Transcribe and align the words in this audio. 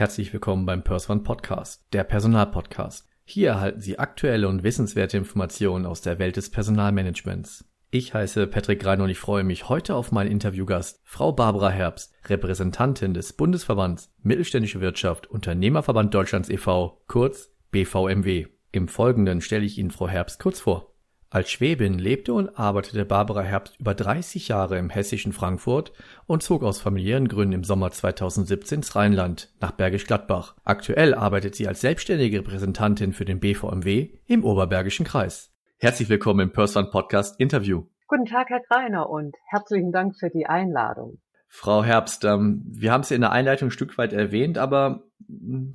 Herzlich 0.00 0.32
willkommen 0.32 0.64
beim 0.64 0.82
Perswan 0.82 1.24
Podcast, 1.24 1.84
der 1.92 2.04
Personalpodcast. 2.04 3.06
Hier 3.22 3.50
erhalten 3.50 3.82
Sie 3.82 3.98
aktuelle 3.98 4.48
und 4.48 4.62
wissenswerte 4.62 5.18
Informationen 5.18 5.84
aus 5.84 6.00
der 6.00 6.18
Welt 6.18 6.38
des 6.38 6.50
Personalmanagements. 6.50 7.66
Ich 7.90 8.14
heiße 8.14 8.46
Patrick 8.46 8.82
Rein 8.86 9.02
und 9.02 9.10
ich 9.10 9.18
freue 9.18 9.44
mich 9.44 9.68
heute 9.68 9.94
auf 9.94 10.10
meinen 10.10 10.30
Interviewgast, 10.30 11.02
Frau 11.04 11.32
Barbara 11.32 11.68
Herbst, 11.68 12.14
Repräsentantin 12.30 13.12
des 13.12 13.34
Bundesverbands 13.34 14.10
Mittelständische 14.22 14.80
Wirtschaft 14.80 15.26
Unternehmerverband 15.26 16.14
Deutschlands 16.14 16.48
e.V., 16.48 17.02
kurz 17.06 17.52
BVMW. 17.70 18.46
Im 18.72 18.88
Folgenden 18.88 19.42
stelle 19.42 19.66
ich 19.66 19.76
Ihnen 19.76 19.90
Frau 19.90 20.08
Herbst 20.08 20.40
kurz 20.40 20.60
vor. 20.60 20.89
Als 21.32 21.48
Schwäbin 21.48 21.96
lebte 22.00 22.34
und 22.34 22.58
arbeitete 22.58 23.04
Barbara 23.04 23.42
Herbst 23.42 23.78
über 23.78 23.94
30 23.94 24.48
Jahre 24.48 24.78
im 24.78 24.90
hessischen 24.90 25.32
Frankfurt 25.32 25.92
und 26.26 26.42
zog 26.42 26.64
aus 26.64 26.80
familiären 26.80 27.28
Gründen 27.28 27.52
im 27.52 27.62
Sommer 27.62 27.92
2017 27.92 28.78
ins 28.78 28.96
Rheinland 28.96 29.48
nach 29.60 29.70
Bergisch 29.70 30.08
Gladbach. 30.08 30.56
Aktuell 30.64 31.14
arbeitet 31.14 31.54
sie 31.54 31.68
als 31.68 31.82
selbstständige 31.82 32.38
Repräsentantin 32.38 33.12
für 33.12 33.24
den 33.24 33.38
BVMW 33.38 34.08
im 34.26 34.42
Oberbergischen 34.42 35.06
Kreis. 35.06 35.52
Herzlich 35.78 36.08
willkommen 36.08 36.40
im 36.40 36.52
Person 36.52 36.90
Podcast 36.90 37.38
Interview. 37.38 37.84
Guten 38.08 38.24
Tag, 38.24 38.48
Herr 38.48 38.62
Greiner, 38.68 39.08
und 39.08 39.36
herzlichen 39.46 39.92
Dank 39.92 40.16
für 40.18 40.30
die 40.30 40.46
Einladung. 40.46 41.20
Frau 41.46 41.84
Herbst, 41.84 42.24
ähm, 42.24 42.64
wir 42.66 42.90
haben 42.90 43.02
es 43.02 43.12
in 43.12 43.20
der 43.20 43.30
Einleitung 43.30 43.68
ein 43.68 43.72
Stück 43.72 43.98
weit 43.98 44.12
erwähnt, 44.12 44.58
aber 44.58 45.04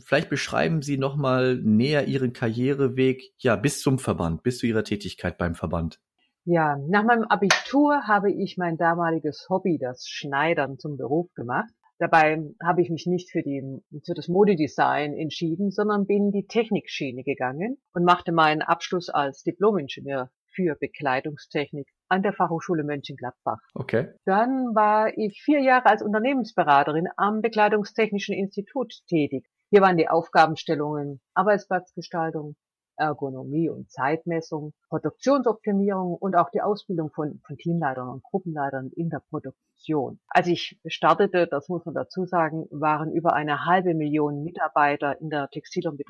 vielleicht 0.03 0.29
beschreiben 0.29 0.81
Sie 0.81 0.97
noch 0.97 1.15
mal 1.15 1.55
näher 1.57 2.07
Ihren 2.07 2.33
Karriereweg 2.33 3.33
ja 3.37 3.55
bis 3.55 3.81
zum 3.81 3.99
Verband, 3.99 4.43
bis 4.43 4.59
zu 4.59 4.67
Ihrer 4.67 4.83
Tätigkeit 4.83 5.37
beim 5.37 5.55
Verband. 5.55 5.99
Ja, 6.45 6.77
nach 6.87 7.03
meinem 7.03 7.23
Abitur 7.23 8.03
habe 8.07 8.31
ich 8.31 8.57
mein 8.57 8.77
damaliges 8.77 9.47
Hobby, 9.49 9.79
das 9.79 10.07
Schneidern, 10.07 10.77
zum 10.77 10.95
Beruf 10.95 11.33
gemacht. 11.33 11.71
Dabei 11.97 12.43
habe 12.61 12.81
ich 12.81 12.89
mich 12.89 13.07
nicht 13.07 13.31
für, 13.31 13.41
die, 13.41 13.63
für 14.05 14.13
das 14.13 14.27
Modedesign 14.27 15.13
entschieden, 15.13 15.71
sondern 15.71 16.05
bin 16.05 16.31
die 16.31 16.45
Technikschiene 16.45 17.23
gegangen 17.23 17.77
und 17.93 18.03
machte 18.03 18.31
meinen 18.31 18.61
Abschluss 18.61 19.09
als 19.09 19.43
Diplomingenieur 19.43 20.29
für 20.55 20.75
Bekleidungstechnik 20.79 21.87
an 22.07 22.23
der 22.23 22.33
Fachhochschule 22.33 22.83
Mönchengladbach. 22.83 23.59
Okay. 23.73 24.13
Dann 24.25 24.73
war 24.73 25.17
ich 25.17 25.41
vier 25.43 25.61
Jahre 25.61 25.87
als 25.87 26.01
Unternehmensberaterin 26.01 27.07
am 27.17 27.41
Bekleidungstechnischen 27.41 28.35
Institut 28.35 28.93
tätig. 29.07 29.47
Hier 29.69 29.81
waren 29.81 29.97
die 29.97 30.07
Aufgabenstellungen 30.07 31.21
Arbeitsplatzgestaltung, 31.33 32.55
Ergonomie 32.97 33.69
und 33.69 33.91
Zeitmessung, 33.91 34.73
Produktionsoptimierung 34.89 36.15
und 36.15 36.35
auch 36.35 36.49
die 36.49 36.61
Ausbildung 36.61 37.11
von, 37.11 37.41
von 37.45 37.57
Teamleitern 37.57 38.09
und 38.09 38.23
Gruppenleitern 38.23 38.91
in 38.95 39.09
der 39.09 39.21
Produktion. 39.29 40.19
Als 40.27 40.47
ich 40.47 40.79
startete, 40.87 41.47
das 41.47 41.69
muss 41.69 41.85
man 41.85 41.95
dazu 41.95 42.25
sagen, 42.25 42.67
waren 42.71 43.11
über 43.11 43.33
eine 43.33 43.65
halbe 43.65 43.93
Million 43.93 44.43
Mitarbeiter 44.43 45.19
in 45.19 45.29
der 45.29 45.49
Textil- 45.49 45.87
und 45.87 46.01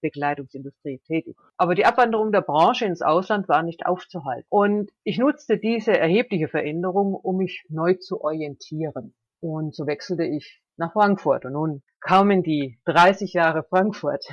Bekleidungsindustrie 0.00 1.00
tätig. 1.06 1.36
Aber 1.56 1.74
die 1.74 1.86
Abwanderung 1.86 2.32
der 2.32 2.42
Branche 2.42 2.86
ins 2.86 3.02
Ausland 3.02 3.48
war 3.48 3.62
nicht 3.62 3.86
aufzuhalten. 3.86 4.46
Und 4.50 4.90
ich 5.02 5.18
nutzte 5.18 5.58
diese 5.58 5.96
erhebliche 5.96 6.48
Veränderung, 6.48 7.14
um 7.14 7.38
mich 7.38 7.64
neu 7.68 7.94
zu 7.94 8.20
orientieren. 8.20 9.14
Und 9.40 9.74
so 9.74 9.86
wechselte 9.86 10.24
ich 10.24 10.62
nach 10.76 10.92
Frankfurt. 10.92 11.44
Und 11.44 11.52
nun 11.52 11.82
kamen 12.00 12.42
die 12.42 12.78
30 12.86 13.32
Jahre 13.32 13.62
Frankfurt. 13.62 14.24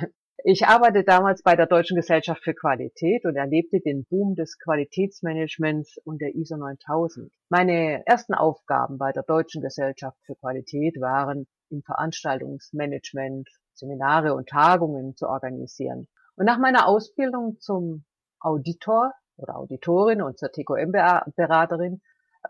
Ich 0.44 0.66
arbeitete 0.66 1.04
damals 1.04 1.40
bei 1.42 1.54
der 1.54 1.66
Deutschen 1.66 1.96
Gesellschaft 1.96 2.42
für 2.42 2.52
Qualität 2.52 3.24
und 3.24 3.36
erlebte 3.36 3.78
den 3.78 4.04
Boom 4.04 4.34
des 4.34 4.58
Qualitätsmanagements 4.58 5.98
und 5.98 6.20
der 6.20 6.34
ISO 6.34 6.56
9000. 6.56 7.32
Meine 7.48 8.04
ersten 8.06 8.34
Aufgaben 8.34 8.98
bei 8.98 9.12
der 9.12 9.22
Deutschen 9.22 9.62
Gesellschaft 9.62 10.18
für 10.26 10.34
Qualität 10.34 11.00
waren, 11.00 11.46
im 11.70 11.82
Veranstaltungsmanagement 11.82 13.48
Seminare 13.74 14.34
und 14.34 14.48
Tagungen 14.48 15.14
zu 15.14 15.28
organisieren. 15.28 16.08
Und 16.34 16.46
nach 16.46 16.58
meiner 16.58 16.88
Ausbildung 16.88 17.60
zum 17.60 18.04
Auditor 18.40 19.12
oder 19.36 19.56
Auditorin 19.56 20.22
und 20.22 20.40
zur 20.40 20.50
TQM-Beraterin 20.50 22.00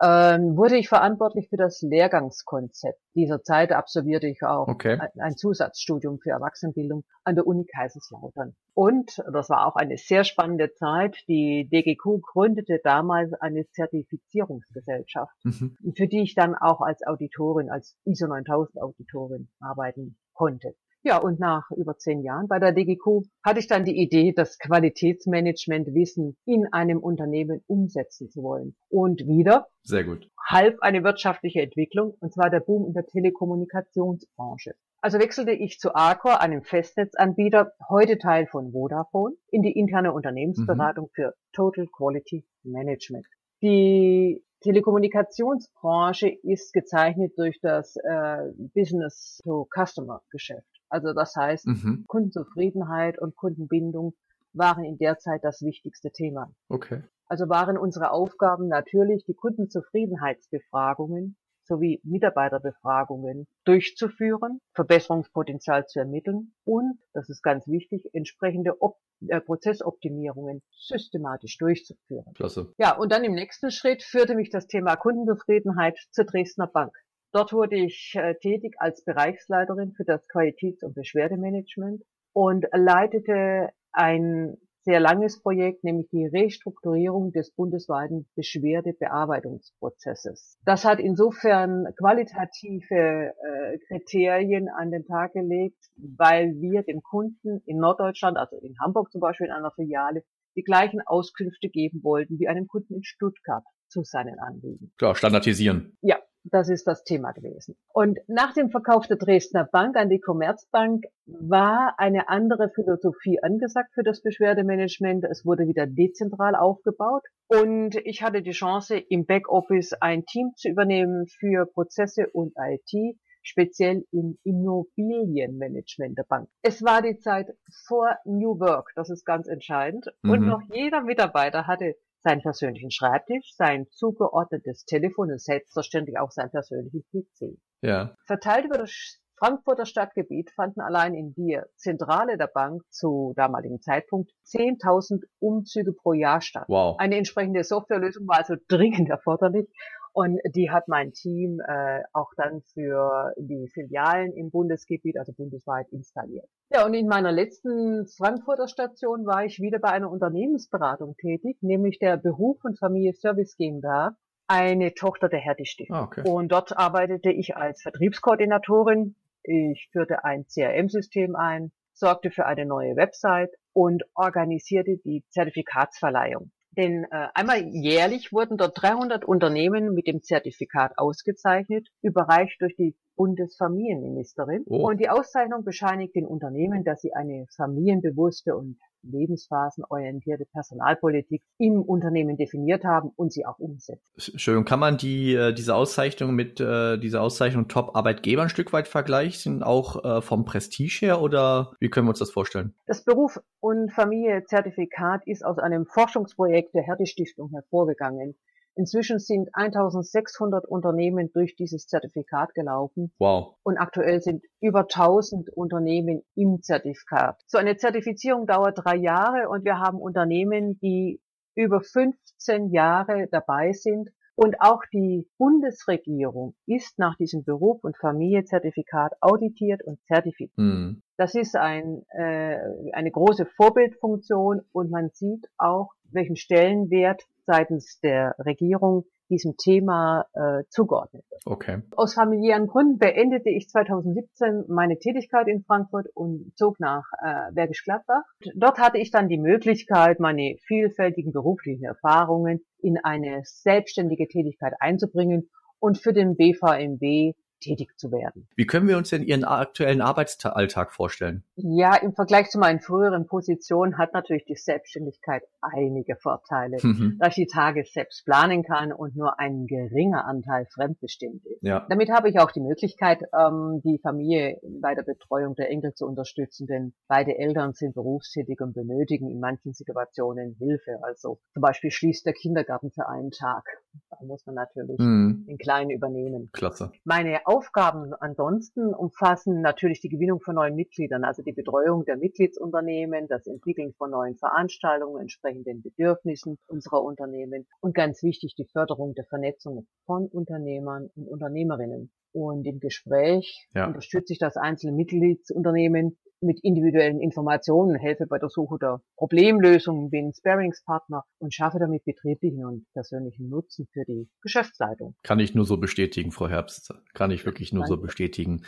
ähm, 0.01 0.57
wurde 0.57 0.77
ich 0.79 0.89
verantwortlich 0.89 1.49
für 1.49 1.57
das 1.57 1.83
Lehrgangskonzept. 1.83 2.99
Dieser 3.15 3.43
Zeit 3.43 3.73
absolvierte 3.73 4.27
ich 4.27 4.43
auch 4.43 4.69
okay. 4.69 4.99
ein 5.19 5.37
Zusatzstudium 5.37 6.19
für 6.19 6.31
Erwachsenenbildung 6.31 7.05
an 7.25 7.35
der 7.35 7.47
Uni 7.47 7.67
Kaiserslautern. 7.67 8.55
Und 8.75 9.23
das 9.33 9.51
war 9.51 9.67
auch 9.67 9.77
eine 9.77 9.99
sehr 9.99 10.25
spannende 10.25 10.73
Zeit. 10.73 11.17
Die 11.29 11.69
DGQ 11.71 12.23
gründete 12.23 12.81
damals 12.83 13.35
eine 13.35 13.69
Zertifizierungsgesellschaft, 13.69 15.35
mhm. 15.45 15.77
für 15.95 16.09
die 16.09 16.23
ich 16.23 16.35
dann 16.35 16.55
auch 16.55 16.81
als 16.81 17.07
Auditorin, 17.07 17.71
als 17.71 17.97
ISO 18.05 18.27
9000 18.27 18.83
Auditorin 18.83 19.51
arbeiten 19.61 20.17
konnte. 20.33 20.75
Ja, 21.05 21.19
und 21.19 21.41
nach 21.41 21.69
über 21.77 21.97
zehn 21.99 22.23
Jahren 22.23 22.47
bei 22.47 22.61
der 22.61 22.71
DGQ 22.71 23.27
hatte 23.43 23.59
ich 23.59 23.67
dann 23.67 23.85
die 23.85 24.01
Idee, 24.01 24.33
das 24.33 24.57
Qualitätsmanagement-Wissen 24.59 26.37
in 26.45 26.73
einem 26.73 26.99
Unternehmen 26.99 27.65
umsetzen 27.67 28.31
zu 28.31 28.45
wollen. 28.45 28.77
Und 28.89 29.27
wieder 29.27 29.67
sehr 29.83 30.05
gut. 30.05 30.29
Halb 30.49 30.81
eine 30.81 31.03
wirtschaftliche 31.03 31.61
Entwicklung, 31.61 32.15
und 32.21 32.33
zwar 32.33 32.51
der 32.51 32.61
Boom 32.61 32.87
in 32.87 32.93
der 32.93 33.07
Telekommunikationsbranche. 33.07 34.75
Also 35.01 35.19
wechselte 35.19 35.51
ich 35.51 35.81
zu 35.81 35.97
Arcor, 35.97 36.41
einem 36.41 36.63
Festnetzanbieter, 36.63 37.73
heute 37.89 38.19
Teil 38.19 38.47
von 38.47 38.71
Vodafone, 38.71 39.35
in 39.51 39.63
die 39.63 39.73
interne 39.73 40.13
Unternehmensberatung 40.13 41.07
mhm. 41.07 41.11
für 41.15 41.35
Total 41.53 41.89
Quality 41.89 42.47
Management. 42.63 43.27
Die 43.63 44.45
Telekommunikationsbranche 44.61 46.29
ist 46.45 46.73
gezeichnet 46.73 47.33
durch 47.37 47.59
das 47.61 47.97
äh, 47.97 48.53
Business-to-Customer-Geschäft. 48.75 50.69
Also 50.93 51.13
das 51.15 51.35
heißt, 51.35 51.67
mhm. 51.67 52.05
Kundenzufriedenheit 52.07 53.19
und 53.19 53.35
Kundenbindung 53.35 54.15
waren 54.53 54.85
in 54.85 54.99
der 54.99 55.19
Zeit 55.19 55.43
das 55.43 55.63
wichtigste 55.63 56.11
Thema. 56.11 56.53
Okay. 56.69 57.03
Also 57.27 57.49
waren 57.49 57.79
unsere 57.79 58.11
Aufgaben 58.11 58.69
natürlich, 58.69 59.25
die 59.25 59.33
Kundenzufriedenheitsbefragungen 59.33 61.39
sowie 61.65 62.03
Mitarbeiterbefragungen 62.05 63.47
durchzuführen, 63.65 64.61
Verbesserungspotenzial 64.75 65.87
zu 65.87 66.01
ermitteln 66.01 66.53
und, 66.65 66.99
das 67.15 67.31
ist 67.31 67.43
ganz 67.43 67.67
wichtig, 67.67 68.11
entsprechende 68.13 68.83
Op 68.83 68.99
äh, 69.29 69.41
Prozessoptimierungen 69.41 70.61
systematisch 70.73 71.57
durchzuführen. 71.57 72.35
Klasse. 72.35 72.75
Ja, 72.77 72.99
und 72.99 73.13
dann 73.13 73.25
im 73.25 73.33
nächsten 73.33 73.71
Schritt 73.71 74.03
führte 74.03 74.35
mich 74.35 74.51
das 74.51 74.67
Thema 74.67 74.97
Kundenzufriedenheit 74.97 75.97
zur 76.11 76.27
Dresdner 76.27 76.67
Bank. 76.67 76.95
Dort 77.33 77.53
wurde 77.53 77.77
ich 77.77 78.15
äh, 78.15 78.35
tätig 78.35 78.75
als 78.79 79.05
Bereichsleiterin 79.05 79.93
für 79.93 80.05
das 80.05 80.27
Qualitäts- 80.29 80.85
und 80.85 80.95
Beschwerdemanagement 80.95 82.03
und 82.35 82.67
leitete 82.73 83.71
ein 83.93 84.57
sehr 84.85 85.01
langes 85.01 85.41
Projekt, 85.41 85.85
nämlich 85.85 86.09
die 86.11 86.27
Restrukturierung 86.27 87.31
des 87.33 87.55
bundesweiten 87.55 88.27
Beschwerdebearbeitungsprozesses. 88.35 90.59
Das 90.65 90.85
hat 90.85 90.99
insofern 90.99 91.87
qualitative 91.97 93.33
äh, 93.33 93.79
Kriterien 93.87 94.69
an 94.69 94.91
den 94.91 95.07
Tag 95.07 95.33
gelegt, 95.33 95.79
weil 95.97 96.61
wir 96.61 96.83
dem 96.83 97.01
Kunden 97.03 97.63
in 97.65 97.79
Norddeutschland, 97.79 98.37
also 98.37 98.57
in 98.57 98.75
Hamburg 98.81 99.13
zum 99.13 99.21
Beispiel 99.21 99.47
in 99.47 99.53
einer 99.53 99.71
Filiale, 99.71 100.25
die 100.57 100.63
gleichen 100.63 101.01
Auskünfte 101.07 101.71
geben 101.71 102.03
wollten 102.03 102.39
wie 102.39 102.49
einem 102.49 102.67
Kunden 102.67 102.97
in 102.97 103.05
Stuttgart 103.05 103.65
zu 103.89 104.03
seinen 104.03 104.39
Anliegen. 104.39 104.93
Klar, 104.99 105.15
standardisieren. 105.15 105.97
Ja, 106.01 106.19
das 106.53 106.69
ist 106.69 106.87
das 106.87 107.03
Thema 107.03 107.33
gewesen. 107.33 107.77
Und 107.93 108.19
nach 108.29 108.53
dem 108.53 108.71
Verkauf 108.71 109.07
der 109.07 109.17
Dresdner 109.17 109.65
Bank 109.65 109.97
an 109.97 110.11
die 110.11 110.21
Commerzbank 110.21 111.05
war 111.27 111.95
eine 111.97 112.29
andere 112.29 112.71
Philosophie 112.75 113.43
angesagt 113.43 113.95
für 113.95 114.03
das 114.03 114.21
Beschwerdemanagement. 114.21 115.25
Es 115.25 115.47
wurde 115.47 115.67
wieder 115.67 115.87
dezentral 115.87 116.55
aufgebaut. 116.55 117.23
Und 117.49 117.97
ich 118.05 118.23
hatte 118.23 118.43
die 118.43 118.53
Chance, 118.53 118.99
im 118.99 119.25
Backoffice 119.25 119.95
ein 119.95 120.25
Team 120.27 120.53
zu 120.57 120.69
übernehmen 120.69 121.27
für 121.27 121.67
Prozesse 121.67 122.29
und 122.33 122.53
IT, 122.57 123.17
speziell 123.43 124.05
im 124.13 124.39
Immobilienmanagement 124.45 126.19
der 126.19 126.25
Bank. 126.25 126.49
Es 126.63 126.83
war 126.83 127.03
die 127.03 127.19
Zeit 127.19 127.49
vor 127.87 128.17
New 128.25 128.61
Work, 128.61 128.93
das 128.95 129.11
ist 129.11 129.25
ganz 129.25 129.49
entscheidend. 129.49 130.07
Mhm. 130.23 130.31
Und 130.31 130.47
noch 130.47 130.63
jeder 130.73 131.03
Mitarbeiter 131.03 131.67
hatte 131.67 131.97
seinen 132.23 132.43
persönlichen 132.43 132.91
Schreibtisch, 132.91 133.55
sein 133.57 133.87
zugeordnetes 133.91 134.85
Telefon 134.85 135.31
und 135.31 135.41
selbstverständlich 135.41 136.19
auch 136.19 136.31
sein 136.31 136.51
persönliches 136.51 137.05
PC. 137.11 137.59
Ja. 137.83 138.15
Verteilt 138.27 138.67
über 138.67 138.79
das 138.79 139.19
Frankfurter 139.43 139.87
Stadtgebiet 139.87 140.53
fanden 140.53 140.81
allein 140.81 141.15
in 141.15 141.35
der 141.35 141.67
Zentrale 141.75 142.39
der 142.39 142.47
Bank 142.47 142.83
zu 142.91 143.33
damaligen 143.35 143.81
Zeitpunkt 143.81 144.31
10.000 144.47 145.25
Umzüge 145.41 145.93
pro 145.93 146.13
Jahr 146.13 146.41
statt. 146.41 146.67
Wow. 146.69 146.97
Eine 147.01 147.17
entsprechende 147.17 147.65
Softwarelösung 147.65 148.29
war 148.29 148.39
also 148.39 148.55
dringend 148.69 149.11
erforderlich 149.11 149.69
und 150.13 150.39
die 150.55 150.71
hat 150.71 150.89
mein 150.89 151.13
Team 151.13 151.61
äh, 151.67 152.03
auch 152.13 152.33
dann 152.37 152.63
für 152.75 153.33
die 153.39 153.69
Filialen 153.73 154.33
im 154.33 154.51
Bundesgebiet, 154.51 155.17
also 155.19 155.33
bundesweit 155.33 155.89
installiert. 155.91 156.49
Ja, 156.71 156.85
und 156.85 156.95
in 156.95 157.07
meiner 157.07 157.33
letzten 157.33 158.07
Frankfurter 158.07 158.69
Station 158.69 159.27
war 159.27 159.45
ich 159.45 159.61
wieder 159.61 159.79
bei 159.79 159.89
einer 159.89 160.11
Unternehmensberatung 160.11 161.17
tätig, 161.17 161.59
nämlich 161.63 161.99
der 161.99 162.19
Beruf 162.19 162.63
und 162.65 162.79
Familie 162.79 163.15
Service 163.15 163.57
GmbH, 163.57 164.17
eine 164.47 164.93
Tochter 164.93 165.29
der 165.29 165.41
Hertie 165.41 165.65
Stiftung. 165.65 165.97
Ah, 165.97 166.05
okay. 166.05 166.29
Und 166.29 166.53
dort 166.53 166.77
arbeitete 166.77 167.31
ich 167.31 167.57
als 167.57 167.83
Vertriebskoordinatorin 167.83 169.17
Ich 169.45 169.89
führte 169.93 170.25
ein 170.25 170.45
CRM-System 170.47 171.37
ein, 171.37 171.73
sorgte 171.95 172.31
für 172.31 172.47
eine 172.47 172.67
neue 172.67 172.97
Website 172.97 173.51
und 173.73 174.03
organisierte 174.15 174.99
die 175.05 175.25
Zertifikatsverleihung. 175.31 176.51
Denn 176.77 177.05
äh, 177.11 177.29
einmal 177.35 177.63
jährlich 177.69 178.33
wurden 178.33 178.57
dort 178.57 178.81
300 178.81 179.25
Unternehmen 179.25 179.95
mit 179.95 180.07
dem 180.07 180.23
Zertifikat 180.23 180.97
ausgezeichnet, 180.97 181.89
überreicht 182.01 182.61
durch 182.61 182.75
die 182.77 182.97
Bundesfamilienministerin. 183.17 184.65
Oh. 184.67 184.89
Und 184.89 185.01
die 185.01 185.09
Auszeichnung 185.09 185.65
bescheinigt 185.65 186.15
den 186.15 186.27
Unternehmen, 186.27 186.85
dass 186.85 187.01
sie 187.01 187.13
eine 187.15 187.47
familienbewusste 187.57 188.57
und 188.57 188.79
lebensphasenorientierte 189.03 190.47
Personalpolitik 190.53 191.43
im 191.59 191.83
Unternehmen 191.83 192.37
definiert 192.37 192.85
haben 192.85 193.11
und 193.17 193.33
sie 193.33 193.45
auch 193.45 193.59
umsetzen. 193.59 194.03
Schön. 194.17 194.65
Kann 194.65 194.79
man 194.79 194.97
die, 194.97 195.35
äh, 195.35 195.53
diese 195.53 195.75
Auszeichnung 195.75 196.35
mit 196.35 196.61
äh, 196.61 196.99
dieser 196.99 197.23
Auszeichnung 197.23 197.69
Top-Arbeitgeber 197.69 198.43
ein 198.43 198.49
Stück 198.49 198.73
weit 198.73 198.89
vergleichen, 198.89 199.63
auch 199.63 200.05
äh, 200.05 200.23
vom 200.23 200.45
Prestige 200.45 200.99
her 201.01 201.21
oder 201.21 201.73
wie 201.81 201.91
können 201.91 202.07
wir 202.07 202.11
uns 202.11 202.21
das 202.21 202.31
vorstellen? 202.31 202.75
Das 202.87 203.05
Beruf- 203.05 203.41
und 203.61 203.93
Familie-Zertifikat 203.93 205.27
ist 205.27 205.45
aus 205.45 205.59
einem 205.59 205.87
Forschungsprojekt 205.87 206.75
der 206.75 206.83
Hertie 206.83 207.07
Stiftung 207.07 207.51
hervorgegangen. 207.51 208.37
Inzwischen 208.75 209.19
sind 209.19 209.51
1600 209.53 210.65
Unternehmen 210.65 211.31
durch 211.33 211.55
dieses 211.57 211.87
Zertifikat 211.87 212.55
gelaufen. 212.55 213.13
Wow. 213.19 213.57
Und 213.63 213.79
aktuell 213.79 214.23
sind 214.23 214.45
über 214.61 214.81
1000 214.81 215.51
Unternehmen 215.51 216.23
im 216.35 216.63
Zertifikat. 216.63 217.41
So 217.47 217.59
eine 217.59 217.77
Zertifizierung 217.77 218.47
dauert 218.47 218.79
drei 218.83 218.97
Jahre 218.97 219.49
und 219.49 219.65
wir 219.65 219.79
haben 219.79 219.99
Unternehmen, 219.99 220.79
die 220.81 221.21
über 221.55 221.81
15 221.81 222.71
Jahre 222.71 223.29
dabei 223.31 223.73
sind. 223.73 224.11
Und 224.35 224.57
auch 224.61 224.83
die 224.91 225.29
Bundesregierung 225.37 226.55
ist 226.67 226.99
nach 226.99 227.17
diesem 227.17 227.45
Beruf 227.45 227.85
und 227.85 227.99
Familiezertifikat 227.99 229.13
auditiert 229.21 229.85
und 229.85 230.01
zertifiziert. 230.07 230.57
Mhm. 230.57 231.03
Das 231.19 231.35
ist 231.35 231.55
ein, 231.55 232.03
äh, 232.09 232.57
eine 232.93 233.11
große 233.11 233.45
Vorbildfunktion 233.45 234.63
und 234.73 234.91
man 234.91 235.11
sieht 235.11 235.47
auch, 235.59 235.93
welchen 236.11 236.37
Stellenwert 236.37 237.23
seitens 237.47 238.01
der 238.01 238.35
Regierung 238.39 239.05
diesem 239.33 239.57
Thema 239.57 240.27
äh, 240.35 240.63
zugeordnet 240.69 241.25
wird. 241.31 241.43
Okay. 241.47 241.83
Aus 241.97 242.15
familiären 242.15 242.67
Gründen 242.67 242.99
beendete 242.99 243.51
ich 243.51 243.69
2017 243.69 244.65
meine 244.69 244.99
Tätigkeit 244.99 245.49
in 245.49 245.65
Frankfurt 245.65 246.07
und 246.15 246.53
zog 246.55 246.79
nach 246.79 247.05
äh, 247.25 247.53
Bergisch 247.53 247.83
Gladbach. 247.85 248.25
Dort 248.55 248.79
hatte 248.79 248.99
ich 248.99 249.11
dann 249.11 249.29
die 249.29 249.39
Möglichkeit, 249.39 250.21
meine 250.21 250.57
vielfältigen 250.67 251.33
beruflichen 251.33 251.85
Erfahrungen 251.85 252.61
in 252.79 252.99
eine 253.03 253.41
selbstständige 253.45 254.29
Tätigkeit 254.29 254.75
einzubringen 254.81 255.49
und 255.79 255.99
für 255.99 256.13
den 256.13 256.37
BVMW 256.37 257.33
tätig 257.63 257.97
zu 257.97 258.11
werden. 258.11 258.49
Wie 258.57 258.67
können 258.67 258.89
wir 258.89 258.99
uns 258.99 259.11
denn 259.11 259.23
Ihren 259.23 259.45
aktuellen 259.45 260.01
Arbeitsalltag 260.01 260.93
vorstellen? 260.93 261.45
Ja, 261.57 261.97
im 261.97 262.13
Vergleich 262.13 262.51
zu 262.51 262.59
meinen 262.59 262.81
früheren 262.81 263.27
Positionen 263.27 263.99
hat 263.99 264.13
natürlich 264.13 264.45
die 264.45 264.57
Selbstständigkeit 264.57 265.43
einige 265.61 266.17
Vorteile, 266.17 266.79
mhm. 266.83 267.17
da 267.21 267.29
ich 267.29 267.35
die 267.35 267.47
Tage 267.47 267.85
selbst 267.85 268.25
planen 268.25 268.63
kann 268.63 268.93
und 268.93 269.17
nur 269.17 269.39
ein 269.39 269.67
geringer 269.67 270.25
Anteil 270.25 270.67
fremdbestimmt 270.67 271.45
ist. 271.47 271.63
Ja. 271.63 271.87
Damit 271.89 272.11
habe 272.11 272.29
ich 272.29 272.39
auch 272.39 272.51
die 272.51 272.61
Möglichkeit, 272.61 273.23
ähm, 273.39 273.81
die 273.85 273.99
Familie 274.03 274.61
bei 274.81 274.95
der 274.95 275.03
Betreuung 275.03 275.55
der 275.55 275.71
Enkel 275.71 275.95
zu 275.95 276.07
unterstützen, 276.07 276.67
denn 276.67 276.95
beide 277.09 277.39
Eltern 277.39 277.73
sind 277.73 277.95
berufstätig 277.95 278.61
und 278.61 278.75
benötigen 278.75 279.31
in 279.31 279.41
manchen 279.41 279.73
Situationen 279.73 280.57
Hilfe. 280.59 280.99
Also 281.03 281.39
zum 281.53 281.61
Beispiel 281.61 281.91
schließt 281.91 282.27
der 282.27 282.33
Kindergarten 282.33 282.91
für 282.91 283.09
einen 283.09 283.31
Tag. 283.31 283.65
Da 284.11 284.19
muss 284.25 284.45
man 284.47 284.55
natürlich 284.55 284.99
mhm. 284.99 285.45
den 285.47 285.59
Kleinen 285.59 285.91
übernehmen. 285.91 286.51
Klasse. 286.53 286.93
Meine 287.05 287.47
Aufgaben 287.47 288.13
ansonsten 288.15 288.95
umfassen 288.95 289.61
natürlich 289.61 290.01
die 290.01 290.09
Gewinnung 290.09 290.41
von 290.41 290.55
neuen 290.55 290.75
Mitgliedern, 290.75 291.25
also 291.25 291.43
die 291.43 291.53
Betreuung 291.53 292.05
der 292.05 292.17
Mitgliedsunternehmen, 292.17 293.29
das 293.29 293.47
Entwickeln 293.47 293.93
von 293.95 294.11
neuen 294.11 294.37
Veranstaltungen 294.37 295.21
entsprechend 295.21 295.67
den 295.67 295.83
Bedürfnissen 295.83 296.59
unserer 296.67 297.03
Unternehmen 297.03 297.67
und 297.81 297.95
ganz 297.95 298.23
wichtig 298.23 298.55
die 298.55 298.67
Förderung 298.67 299.15
der 299.15 299.25
Vernetzung 299.25 299.87
von 300.07 300.27
Unternehmern 300.27 301.11
und 301.15 301.29
Unternehmerinnen. 301.29 302.11
Und 302.33 302.67
im 302.67 302.81
Gespräch 302.81 303.69
ja. 303.75 303.87
unterstütze 303.87 304.33
ich 304.33 304.39
das 304.39 304.57
einzelne 304.57 304.93
Mitgliedsunternehmen 304.93 306.17
mit 306.43 306.61
individuellen 306.63 307.21
Informationen, 307.21 307.97
helfe 307.97 308.27
bei 308.27 308.39
der 308.39 308.49
Suche 308.49 308.79
der 308.81 309.01
Problemlösungen, 309.17 310.11
bin 310.11 310.33
Sparingspartner 310.33 311.25
und 311.39 311.55
schaffe 311.55 311.79
damit 311.79 312.05
betrieblichen 312.05 312.65
und 312.65 312.87
persönlichen 312.93 313.49
Nutzen 313.49 313.87
für 313.93 314.05
die 314.05 314.29
Geschäftsleitung. 314.43 315.15
Kann 315.23 315.41
ich 315.41 315.55
nur 315.55 315.65
so 315.65 315.77
bestätigen, 315.77 316.33
Frau 316.33 316.49
Herbst. 316.49 316.95
Kann 317.15 317.31
ich 317.31 317.47
wirklich 317.47 317.73
nur 317.73 317.83
Danke. 317.83 317.97
so 317.97 318.01
bestätigen. 318.01 318.63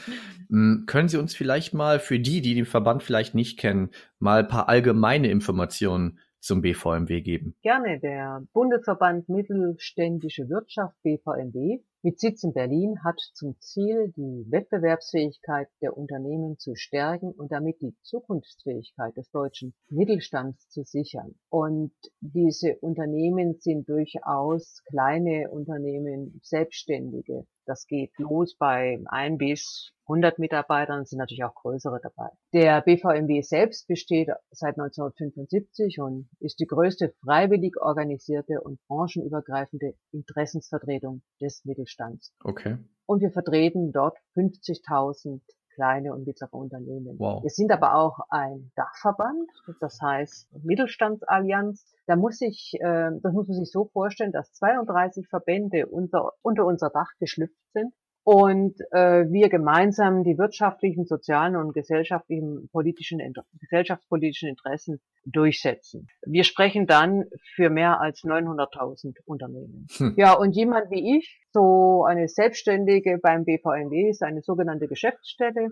Hm, 0.48 0.84
können 0.86 1.08
Sie 1.08 1.18
uns 1.18 1.34
vielleicht 1.34 1.74
mal 1.74 1.98
für 1.98 2.18
die, 2.18 2.40
die 2.40 2.54
den 2.54 2.66
Verband 2.66 3.02
vielleicht 3.02 3.34
nicht 3.34 3.58
kennen, 3.58 3.90
mal 4.18 4.40
ein 4.40 4.48
paar 4.48 4.68
allgemeine 4.68 5.28
Informationen 5.30 6.18
zum 6.40 6.60
BVMW 6.60 7.22
geben? 7.22 7.56
Gerne. 7.62 7.98
Der 8.00 8.42
Bundesverband 8.52 9.28
Mittelständische 9.28 10.48
Wirtschaft 10.48 10.94
BVMW 11.02 11.80
mit 12.04 12.20
Sitz 12.20 12.44
in 12.44 12.52
Berlin 12.52 13.02
hat 13.02 13.18
zum 13.32 13.58
Ziel, 13.60 14.12
die 14.14 14.44
Wettbewerbsfähigkeit 14.50 15.68
der 15.80 15.96
Unternehmen 15.96 16.58
zu 16.58 16.74
stärken 16.74 17.32
und 17.32 17.50
damit 17.50 17.80
die 17.80 17.96
Zukunftsfähigkeit 18.02 19.16
des 19.16 19.30
deutschen 19.30 19.72
Mittelstands 19.88 20.68
zu 20.68 20.82
sichern. 20.84 21.34
Und 21.48 21.94
diese 22.20 22.76
Unternehmen 22.80 23.58
sind 23.58 23.88
durchaus 23.88 24.82
kleine 24.84 25.50
Unternehmen, 25.50 26.40
Selbstständige. 26.42 27.46
Das 27.66 27.86
geht 27.86 28.12
los 28.18 28.56
bei 28.56 29.02
ein 29.06 29.38
bis 29.38 29.92
100 30.06 30.38
Mitarbeitern, 30.38 31.06
sind 31.06 31.18
natürlich 31.18 31.44
auch 31.44 31.54
größere 31.54 31.98
dabei. 32.02 32.28
Der 32.52 32.82
BVMW 32.82 33.40
selbst 33.40 33.86
besteht 33.86 34.28
seit 34.50 34.78
1975 34.78 35.98
und 36.00 36.28
ist 36.40 36.60
die 36.60 36.66
größte 36.66 37.14
freiwillig 37.24 37.80
organisierte 37.80 38.60
und 38.60 38.78
branchenübergreifende 38.86 39.94
Interessensvertretung 40.12 41.22
des 41.40 41.64
Mittelstands. 41.64 42.34
Okay. 42.42 42.78
Und 43.06 43.22
wir 43.22 43.30
vertreten 43.30 43.92
dort 43.92 44.18
50.000 44.36 45.40
kleine 45.74 46.12
und 46.12 46.26
mittlere 46.26 46.54
Unternehmen. 46.54 47.18
Wow. 47.18 47.42
Wir 47.42 47.50
sind 47.50 47.70
aber 47.72 47.94
auch 47.94 48.18
ein 48.30 48.70
Dachverband, 48.76 49.50
das 49.80 50.00
heißt 50.00 50.48
Mittelstandsallianz. 50.64 51.94
Da 52.06 52.16
muss 52.16 52.40
ich, 52.40 52.74
äh, 52.80 53.10
das 53.22 53.32
muss 53.32 53.48
man 53.48 53.58
sich 53.58 53.70
so 53.70 53.86
vorstellen, 53.86 54.32
dass 54.32 54.52
32 54.54 55.28
Verbände 55.28 55.86
unter, 55.86 56.32
unter 56.42 56.64
unser 56.64 56.90
Dach 56.90 57.10
geschlüpft 57.18 57.58
sind 57.72 57.92
und 58.24 58.80
äh, 58.90 59.30
wir 59.30 59.50
gemeinsam 59.50 60.24
die 60.24 60.38
wirtschaftlichen, 60.38 61.04
sozialen 61.04 61.56
und 61.56 61.74
gesellschaftlichen 61.74 62.68
politischen, 62.72 63.20
gesellschaftspolitischen 63.60 64.48
Interessen 64.48 65.00
durchsetzen. 65.26 66.08
Wir 66.24 66.44
sprechen 66.44 66.86
dann 66.86 67.26
für 67.54 67.68
mehr 67.68 68.00
als 68.00 68.24
900.000 68.24 69.18
Unternehmen. 69.26 69.86
Hm. 69.98 70.14
Ja, 70.16 70.32
und 70.32 70.52
jemand 70.52 70.90
wie 70.90 71.18
ich, 71.18 71.42
so 71.52 72.04
eine 72.04 72.26
Selbstständige 72.28 73.18
beim 73.22 73.44
BVMW, 73.44 74.08
ist 74.08 74.22
eine 74.22 74.40
sogenannte 74.40 74.88
Geschäftsstelle. 74.88 75.68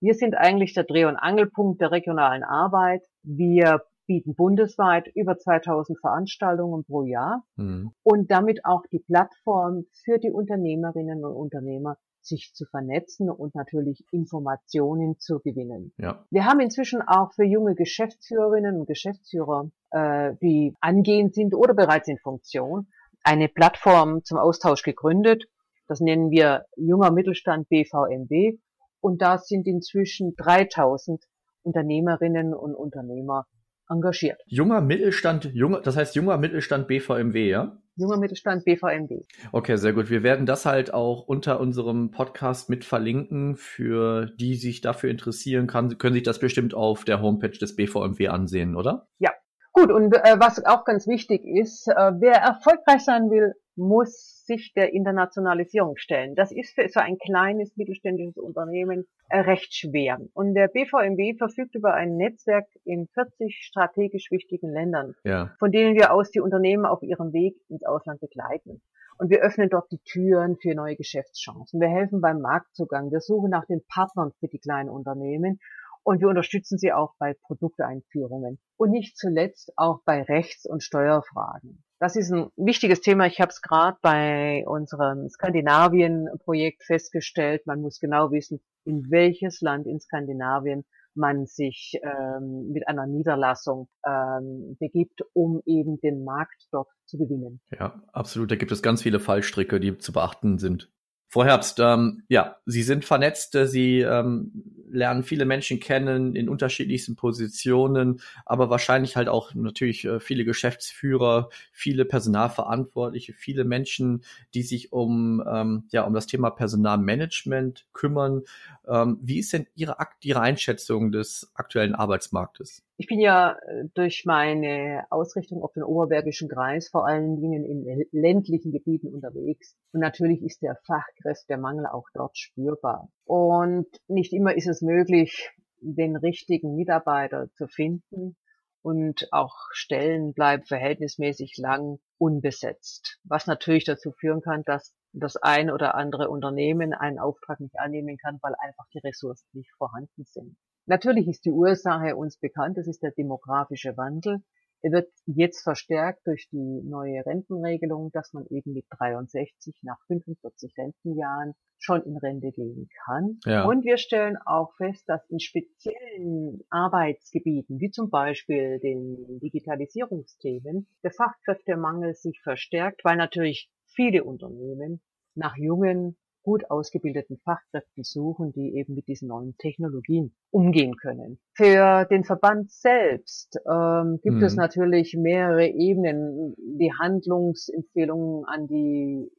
Wir 0.00 0.14
sind 0.14 0.34
eigentlich 0.36 0.74
der 0.74 0.84
Dreh- 0.84 1.04
und 1.04 1.16
Angelpunkt 1.16 1.80
der 1.80 1.92
regionalen 1.92 2.42
Arbeit. 2.42 3.04
Wir 3.22 3.82
bieten 4.06 4.34
bundesweit 4.34 5.08
über 5.14 5.38
2000 5.38 5.98
Veranstaltungen 6.00 6.84
pro 6.84 7.02
Jahr 7.04 7.44
mhm. 7.56 7.92
und 8.02 8.30
damit 8.30 8.64
auch 8.64 8.82
die 8.90 8.98
Plattform 8.98 9.84
für 10.04 10.18
die 10.18 10.30
Unternehmerinnen 10.30 11.24
und 11.24 11.32
Unternehmer, 11.32 11.96
sich 12.24 12.52
zu 12.54 12.64
vernetzen 12.66 13.28
und 13.30 13.54
natürlich 13.54 14.04
Informationen 14.12 15.18
zu 15.18 15.40
gewinnen. 15.40 15.92
Ja. 15.98 16.24
Wir 16.30 16.44
haben 16.44 16.60
inzwischen 16.60 17.02
auch 17.02 17.32
für 17.32 17.44
junge 17.44 17.74
Geschäftsführerinnen 17.74 18.78
und 18.78 18.86
Geschäftsführer, 18.86 19.70
äh, 19.90 20.34
die 20.40 20.74
angehend 20.80 21.34
sind 21.34 21.54
oder 21.54 21.74
bereits 21.74 22.08
in 22.08 22.18
Funktion, 22.18 22.86
eine 23.24 23.48
Plattform 23.48 24.22
zum 24.24 24.38
Austausch 24.38 24.82
gegründet. 24.82 25.44
Das 25.88 26.00
nennen 26.00 26.30
wir 26.30 26.66
junger 26.76 27.10
Mittelstand 27.10 27.68
BVMW. 27.68 28.58
Und 29.00 29.20
da 29.20 29.38
sind 29.38 29.66
inzwischen 29.66 30.34
3000 30.36 31.24
Unternehmerinnen 31.64 32.54
und 32.54 32.74
Unternehmer 32.74 33.46
engagiert. 33.92 34.40
Junger 34.46 34.80
Mittelstand, 34.80 35.50
junger, 35.52 35.80
das 35.80 35.96
heißt 35.96 36.14
junger 36.14 36.38
Mittelstand 36.38 36.88
BVMW, 36.88 37.48
ja? 37.48 37.78
Junger 37.96 38.16
Mittelstand 38.16 38.64
BVMW. 38.64 39.20
Okay, 39.52 39.76
sehr 39.76 39.92
gut. 39.92 40.08
Wir 40.08 40.22
werden 40.22 40.46
das 40.46 40.64
halt 40.64 40.94
auch 40.94 41.26
unter 41.26 41.60
unserem 41.60 42.10
Podcast 42.10 42.70
mit 42.70 42.84
verlinken. 42.86 43.56
Für 43.56 44.26
die 44.26 44.54
sich 44.54 44.80
dafür 44.80 45.10
interessieren, 45.10 45.66
kann, 45.66 45.98
können 45.98 46.14
sich 46.14 46.22
das 46.22 46.38
bestimmt 46.38 46.72
auf 46.72 47.04
der 47.04 47.20
Homepage 47.20 47.50
des 47.50 47.76
BVMW 47.76 48.28
ansehen, 48.28 48.76
oder? 48.76 49.08
Ja. 49.18 49.30
Gut, 49.74 49.90
und 49.90 50.14
äh, 50.14 50.36
was 50.38 50.64
auch 50.64 50.84
ganz 50.84 51.06
wichtig 51.06 51.44
ist, 51.44 51.88
äh, 51.88 52.12
wer 52.18 52.34
erfolgreich 52.34 53.02
sein 53.04 53.30
will, 53.30 53.54
muss 53.74 54.31
sich 54.46 54.72
der 54.74 54.92
Internationalisierung 54.92 55.96
stellen. 55.96 56.34
Das 56.34 56.52
ist 56.52 56.74
für 56.74 56.88
so 56.88 57.00
ein 57.00 57.18
kleines 57.18 57.76
mittelständisches 57.76 58.36
Unternehmen 58.36 59.06
äh, 59.28 59.40
recht 59.40 59.74
schwer. 59.74 60.20
Und 60.34 60.54
der 60.54 60.68
BVMW 60.68 61.36
verfügt 61.36 61.74
über 61.74 61.94
ein 61.94 62.16
Netzwerk 62.16 62.66
in 62.84 63.08
40 63.14 63.64
strategisch 63.64 64.30
wichtigen 64.30 64.70
Ländern, 64.70 65.14
ja. 65.24 65.50
von 65.58 65.72
denen 65.72 65.94
wir 65.94 66.12
aus 66.12 66.30
die 66.30 66.40
Unternehmen 66.40 66.86
auf 66.86 67.02
ihrem 67.02 67.32
Weg 67.32 67.56
ins 67.68 67.84
Ausland 67.84 68.20
begleiten. 68.20 68.82
Und 69.18 69.30
wir 69.30 69.40
öffnen 69.40 69.68
dort 69.68 69.90
die 69.92 70.00
Türen 70.04 70.56
für 70.56 70.74
neue 70.74 70.96
Geschäftschancen. 70.96 71.80
Wir 71.80 71.88
helfen 71.88 72.20
beim 72.20 72.40
Marktzugang. 72.40 73.12
Wir 73.12 73.20
suchen 73.20 73.50
nach 73.50 73.66
den 73.66 73.82
Partnern 73.86 74.32
für 74.40 74.48
die 74.48 74.58
kleinen 74.58 74.88
Unternehmen 74.88 75.60
und 76.04 76.20
wir 76.20 76.28
unterstützen 76.28 76.78
sie 76.78 76.92
auch 76.92 77.14
bei 77.18 77.34
Produkteinführungen 77.34 78.58
und 78.76 78.90
nicht 78.90 79.16
zuletzt 79.16 79.72
auch 79.76 80.00
bei 80.04 80.22
Rechts- 80.22 80.66
und 80.66 80.82
Steuerfragen. 80.82 81.84
Das 82.02 82.16
ist 82.16 82.32
ein 82.32 82.50
wichtiges 82.56 83.00
Thema. 83.00 83.26
Ich 83.26 83.40
habe 83.40 83.50
es 83.50 83.62
gerade 83.62 83.96
bei 84.02 84.64
unserem 84.66 85.28
Skandinavien-Projekt 85.28 86.82
festgestellt. 86.82 87.64
Man 87.64 87.80
muss 87.80 88.00
genau 88.00 88.32
wissen, 88.32 88.60
in 88.84 89.08
welches 89.12 89.60
Land 89.60 89.86
in 89.86 90.00
Skandinavien 90.00 90.84
man 91.14 91.46
sich 91.46 92.00
ähm, 92.02 92.72
mit 92.72 92.88
einer 92.88 93.06
Niederlassung 93.06 93.88
ähm, 94.04 94.76
begibt, 94.80 95.20
um 95.32 95.62
eben 95.64 96.00
den 96.00 96.24
Markt 96.24 96.66
dort 96.72 96.88
zu 97.04 97.18
gewinnen. 97.18 97.60
Ja, 97.70 98.02
absolut. 98.12 98.50
Da 98.50 98.56
gibt 98.56 98.72
es 98.72 98.82
ganz 98.82 99.00
viele 99.00 99.20
Fallstricke, 99.20 99.78
die 99.78 99.96
zu 99.96 100.12
beachten 100.12 100.58
sind. 100.58 100.90
Frau 101.32 101.44
Herbst, 101.44 101.80
ähm, 101.80 102.24
ja, 102.28 102.56
Sie 102.66 102.82
sind 102.82 103.06
vernetzt, 103.06 103.56
Sie 103.64 104.00
ähm, 104.00 104.52
lernen 104.90 105.22
viele 105.22 105.46
Menschen 105.46 105.80
kennen 105.80 106.36
in 106.36 106.50
unterschiedlichsten 106.50 107.16
Positionen, 107.16 108.20
aber 108.44 108.68
wahrscheinlich 108.68 109.16
halt 109.16 109.30
auch 109.30 109.54
natürlich 109.54 110.04
äh, 110.04 110.20
viele 110.20 110.44
Geschäftsführer, 110.44 111.48
viele 111.72 112.04
Personalverantwortliche, 112.04 113.32
viele 113.32 113.64
Menschen, 113.64 114.24
die 114.52 114.62
sich 114.62 114.92
um 114.92 115.42
ähm, 115.50 115.84
ja 115.90 116.02
um 116.02 116.12
das 116.12 116.26
Thema 116.26 116.50
Personalmanagement 116.50 117.86
kümmern. 117.94 118.42
Ähm, 118.86 119.18
wie 119.22 119.38
ist 119.38 119.54
denn 119.54 119.66
Ihre, 119.74 119.96
Ihre 120.20 120.40
Einschätzung 120.42 121.12
des 121.12 121.50
aktuellen 121.54 121.94
Arbeitsmarktes? 121.94 122.82
Ich 123.02 123.08
bin 123.08 123.18
ja 123.18 123.58
äh, 123.66 123.86
durch 123.94 124.22
meine 124.26 125.06
Ausrichtung 125.10 125.60
auf 125.64 125.72
den 125.72 125.82
Oberbergischen 125.82 126.48
Kreis 126.48 126.88
vor 126.88 127.04
allen 127.04 127.40
Dingen 127.40 127.64
in 127.64 128.06
ländlichen 128.12 128.70
Gebieten 128.70 129.12
unterwegs. 129.12 129.76
Und 129.90 129.98
natürlich 129.98 130.40
ist 130.40 130.62
der 130.62 130.78
Fachkräftemangel 130.86 131.86
auch 131.86 132.06
dort 132.14 132.38
spürbar. 132.38 133.08
Und 133.24 133.88
nicht 134.06 134.32
immer 134.32 134.54
ist 134.54 134.68
es 134.68 134.82
möglich, 134.82 135.50
den 135.80 136.14
richtigen 136.14 136.76
Mitarbeiter 136.76 137.48
zu 137.56 137.66
finden. 137.66 138.36
Und 138.82 139.26
auch 139.32 139.56
Stellen 139.72 140.32
bleiben 140.32 140.62
verhältnismäßig 140.62 141.56
lang 141.56 141.98
unbesetzt. 142.18 143.18
Was 143.24 143.48
natürlich 143.48 143.84
dazu 143.84 144.12
führen 144.12 144.42
kann, 144.42 144.62
dass 144.64 144.94
das 145.12 145.34
ein 145.34 145.72
oder 145.72 145.96
andere 145.96 146.30
Unternehmen 146.30 146.94
einen 146.94 147.18
Auftrag 147.18 147.58
nicht 147.58 147.80
annehmen 147.80 148.16
kann, 148.16 148.38
weil 148.42 148.54
einfach 148.60 148.86
die 148.94 149.00
Ressourcen 149.00 149.48
nicht 149.54 149.72
vorhanden 149.76 150.22
sind. 150.24 150.56
Natürlich 150.86 151.28
ist 151.28 151.44
die 151.44 151.52
Ursache 151.52 152.16
uns 152.16 152.36
bekannt, 152.38 152.76
das 152.76 152.86
ist 152.86 153.02
der 153.02 153.12
demografische 153.12 153.96
Wandel. 153.96 154.42
Er 154.84 154.90
wird 154.90 155.12
jetzt 155.26 155.62
verstärkt 155.62 156.26
durch 156.26 156.48
die 156.50 156.82
neue 156.82 157.24
Rentenregelung, 157.24 158.10
dass 158.10 158.32
man 158.32 158.46
eben 158.46 158.72
mit 158.72 158.84
63 158.90 159.76
nach 159.82 159.98
45 160.08 160.76
Rentenjahren 160.76 161.54
schon 161.78 162.02
in 162.02 162.16
Rente 162.16 162.50
gehen 162.50 162.88
kann. 163.04 163.38
Ja. 163.44 163.64
Und 163.64 163.84
wir 163.84 163.96
stellen 163.96 164.36
auch 164.44 164.74
fest, 164.76 165.08
dass 165.08 165.24
in 165.30 165.38
speziellen 165.38 166.64
Arbeitsgebieten, 166.70 167.78
wie 167.78 167.90
zum 167.90 168.10
Beispiel 168.10 168.80
den 168.80 169.38
Digitalisierungsthemen, 169.38 170.88
der 171.04 171.12
Fachkräftemangel 171.12 172.14
sich 172.14 172.40
verstärkt, 172.42 173.04
weil 173.04 173.16
natürlich 173.16 173.70
viele 173.86 174.24
Unternehmen 174.24 175.00
nach 175.34 175.56
jungen 175.56 176.16
gut 176.42 176.70
ausgebildeten 176.70 177.38
Fachkräften 177.44 178.04
suchen, 178.04 178.52
die 178.52 178.74
eben 178.76 178.94
mit 178.94 179.08
diesen 179.08 179.28
neuen 179.28 179.56
Technologien 179.58 180.34
umgehen 180.50 180.96
können. 180.96 181.38
Für 181.54 182.04
den 182.06 182.24
Verband 182.24 182.70
selbst 182.70 183.58
ähm, 183.70 184.18
gibt 184.22 184.36
mhm. 184.36 184.44
es 184.44 184.56
natürlich 184.56 185.16
mehrere 185.16 185.66
Ebenen, 185.68 186.54
die 186.58 186.92
Handlungsempfehlungen 186.92 188.44
an 188.46 188.66
die 188.66 189.30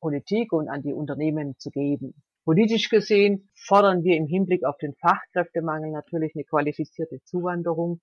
Politik 0.00 0.52
und 0.52 0.68
an 0.68 0.82
die 0.82 0.92
Unternehmen 0.92 1.56
zu 1.58 1.70
geben. 1.70 2.14
Politisch 2.44 2.88
gesehen 2.88 3.48
fordern 3.54 4.02
wir 4.02 4.16
im 4.16 4.26
Hinblick 4.26 4.64
auf 4.64 4.76
den 4.78 4.94
Fachkräftemangel 4.94 5.92
natürlich 5.92 6.32
eine 6.34 6.44
qualifizierte 6.44 7.22
Zuwanderung 7.24 8.00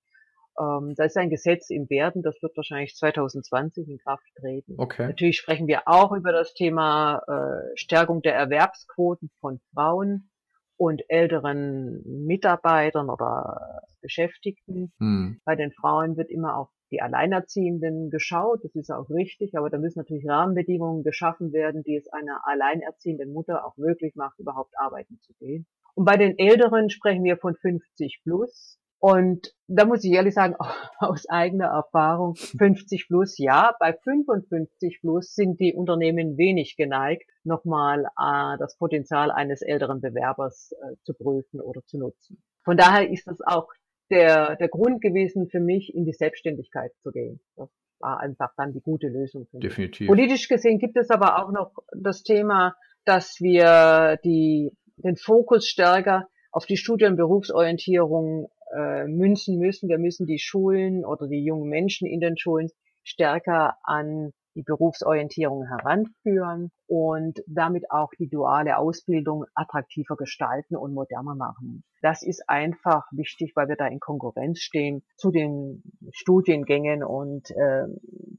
ähm, 0.58 0.94
da 0.96 1.04
ist 1.04 1.16
ein 1.16 1.30
Gesetz 1.30 1.70
im 1.70 1.88
Werden, 1.90 2.22
das 2.22 2.40
wird 2.42 2.56
wahrscheinlich 2.56 2.94
2020 2.94 3.88
in 3.88 3.98
Kraft 3.98 4.24
treten. 4.38 4.74
Okay. 4.78 5.06
Natürlich 5.06 5.38
sprechen 5.38 5.66
wir 5.66 5.82
auch 5.86 6.12
über 6.12 6.32
das 6.32 6.54
Thema 6.54 7.22
äh, 7.26 7.76
Stärkung 7.76 8.22
der 8.22 8.34
Erwerbsquoten 8.34 9.30
von 9.40 9.60
Frauen 9.72 10.30
und 10.76 11.02
älteren 11.08 12.02
Mitarbeitern 12.26 13.10
oder 13.10 13.82
Beschäftigten. 14.00 14.92
Hm. 14.98 15.40
Bei 15.44 15.54
den 15.54 15.72
Frauen 15.72 16.16
wird 16.16 16.30
immer 16.30 16.56
auf 16.56 16.70
die 16.90 17.02
Alleinerziehenden 17.02 18.10
geschaut, 18.10 18.64
das 18.64 18.74
ist 18.74 18.90
auch 18.90 19.08
richtig, 19.10 19.56
aber 19.56 19.70
da 19.70 19.78
müssen 19.78 20.00
natürlich 20.00 20.26
Rahmenbedingungen 20.26 21.04
geschaffen 21.04 21.52
werden, 21.52 21.82
die 21.84 21.96
es 21.96 22.08
einer 22.08 22.40
alleinerziehenden 22.44 23.32
Mutter 23.32 23.64
auch 23.64 23.76
möglich 23.76 24.14
macht, 24.16 24.38
überhaupt 24.38 24.72
arbeiten 24.76 25.20
zu 25.20 25.32
gehen. 25.34 25.66
Und 25.94 26.04
bei 26.04 26.16
den 26.16 26.38
Älteren 26.38 26.90
sprechen 26.90 27.24
wir 27.24 27.36
von 27.36 27.54
50 27.54 28.20
plus. 28.24 28.78
Und 29.00 29.54
da 29.66 29.86
muss 29.86 30.04
ich 30.04 30.12
ehrlich 30.12 30.34
sagen, 30.34 30.54
aus 30.98 31.28
eigener 31.28 31.68
Erfahrung, 31.68 32.36
50 32.36 33.08
plus, 33.08 33.38
ja, 33.38 33.74
bei 33.80 33.94
55 33.94 35.00
plus 35.00 35.34
sind 35.34 35.58
die 35.58 35.74
Unternehmen 35.74 36.36
wenig 36.36 36.76
geneigt, 36.76 37.28
nochmal 37.42 38.04
äh, 38.04 38.58
das 38.58 38.76
Potenzial 38.76 39.30
eines 39.30 39.62
älteren 39.62 40.00
Bewerbers 40.02 40.72
äh, 40.72 40.96
zu 41.04 41.14
prüfen 41.14 41.60
oder 41.60 41.82
zu 41.86 41.98
nutzen. 41.98 42.42
Von 42.62 42.76
daher 42.76 43.10
ist 43.10 43.26
das 43.26 43.40
auch 43.40 43.68
der, 44.10 44.56
der 44.56 44.68
Grund 44.68 45.00
gewesen 45.00 45.48
für 45.48 45.60
mich, 45.60 45.94
in 45.94 46.04
die 46.04 46.12
Selbstständigkeit 46.12 46.92
zu 47.02 47.10
gehen. 47.10 47.40
Das 47.56 47.70
war 48.00 48.20
einfach 48.20 48.52
dann 48.56 48.72
die 48.72 48.80
gute 48.82 49.08
Lösung 49.08 49.46
für 49.46 49.56
mich. 49.56 49.68
Definitiv. 49.68 50.08
Politisch 50.08 50.48
gesehen 50.48 50.78
gibt 50.78 50.98
es 50.98 51.10
aber 51.10 51.42
auch 51.42 51.52
noch 51.52 51.72
das 51.96 52.22
Thema, 52.22 52.74
dass 53.04 53.40
wir 53.40 54.18
die, 54.24 54.76
den 54.96 55.16
Fokus 55.16 55.66
stärker 55.66 56.28
auf 56.52 56.66
die 56.66 56.76
Studien- 56.76 57.12
und 57.12 57.16
Berufsorientierung 57.16 58.50
äh, 58.76 59.06
münzen 59.06 59.58
müssen. 59.58 59.88
Wir 59.88 59.98
müssen 59.98 60.26
die 60.26 60.38
Schulen 60.38 61.04
oder 61.04 61.26
die 61.26 61.44
jungen 61.44 61.68
Menschen 61.68 62.06
in 62.06 62.20
den 62.20 62.36
Schulen 62.36 62.70
stärker 63.02 63.76
an 63.82 64.32
die 64.54 64.62
Berufsorientierung 64.62 65.66
heranführen 65.66 66.70
und 66.86 67.40
damit 67.46 67.90
auch 67.90 68.10
die 68.18 68.28
duale 68.28 68.78
Ausbildung 68.78 69.44
attraktiver 69.54 70.16
gestalten 70.16 70.76
und 70.76 70.92
moderner 70.92 71.34
machen. 71.34 71.84
Das 72.02 72.22
ist 72.22 72.48
einfach 72.48 73.04
wichtig, 73.12 73.52
weil 73.54 73.68
wir 73.68 73.76
da 73.76 73.86
in 73.86 74.00
Konkurrenz 74.00 74.60
stehen 74.60 75.02
zu 75.16 75.30
den 75.30 75.82
Studiengängen 76.12 77.04
und 77.04 77.50
äh, 77.50 77.86